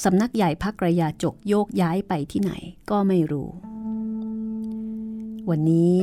[0.04, 2.52] สำนักใหญ่พักระยาจกโยกย้ายไปที่ไหน
[2.90, 3.50] ก็ไม่รู้
[5.50, 5.98] วันนี้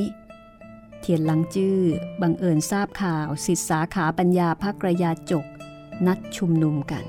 [1.01, 1.79] เทียนหลังจื้อ
[2.23, 5.47] บังเอิญทราบข่าวสิทธิสาขาปัญญาภาคระยาจก
[6.07, 7.05] นัดชุมนุมกัน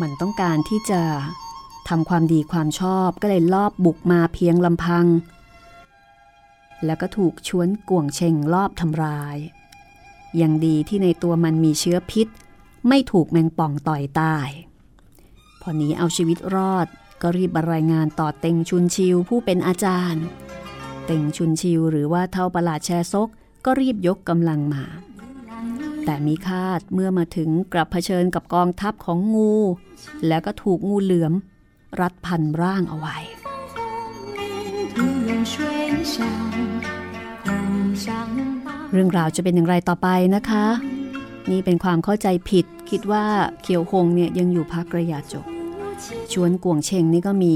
[0.00, 1.02] มันต้องการที่จะ
[1.88, 5.06] ทำความดีความชอบก็เลยลอบบุกมาเพียงลำพัง
[6.86, 9.38] แล้วก็ถูกชวนก่วงเชงลอบทำร้าย
[10.40, 12.26] ยังดีที่ในตัวมันมีเชื้อพิษ
[12.88, 14.48] ไม่ถูกแมงป่องต่อยตาย
[15.60, 16.86] พอหนีเอาชีวิตรอด
[17.22, 20.24] ก็รีบรายงานต่อเต็งชุนชิวผู้เป็นอาจารย์
[21.06, 23.28] เต็งชุนชิวหรือว่าเท่าประหลาดแชซก
[23.64, 24.84] ก็รีบยกกำลังมา
[26.04, 29.54] แต่มีคาดเมื่อมาถึงกลับเผชิญกับกองทัพของงู
[30.26, 31.32] แล้วก็ถูกงูเหลือม
[32.00, 33.16] รัดพันร่างเอาไว้
[38.92, 40.66] เรื่องราวจะเป็นอย่างไรต่อไปนะคะ
[41.50, 43.24] นี่เป็นความเข้าใจผิด คิดว่า
[43.62, 45.46] เขียวคงเนี่ยยังอยู่พักระยะจบ
[46.32, 47.54] ชวนกวงเชงนี่ก็มี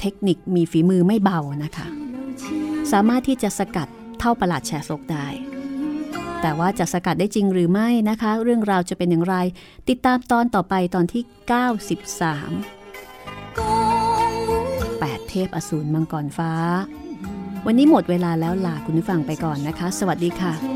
[0.00, 1.86] เทคนิคมีฝีมือไม่เบานะคะ
[2.92, 3.88] สามารถที่จะสกัด
[4.20, 5.26] เท่าประหลาดแชร์ซกได้
[6.40, 9.36] แต่ว่าจะสกัดได้จริงหรือไม่นะคะ เรื่องราวจะเป็นอย่างไร
[9.88, 11.36] ติดตามตอนต่อไปตอนที่ 93
[15.00, 16.52] 8 เทพอสูรมังกรฟ้า
[17.66, 20.75] วันนี้หมดเวลาแล้วลาคุณผู้ฟังไปก่อนนะคะ สวัสดีค่ะ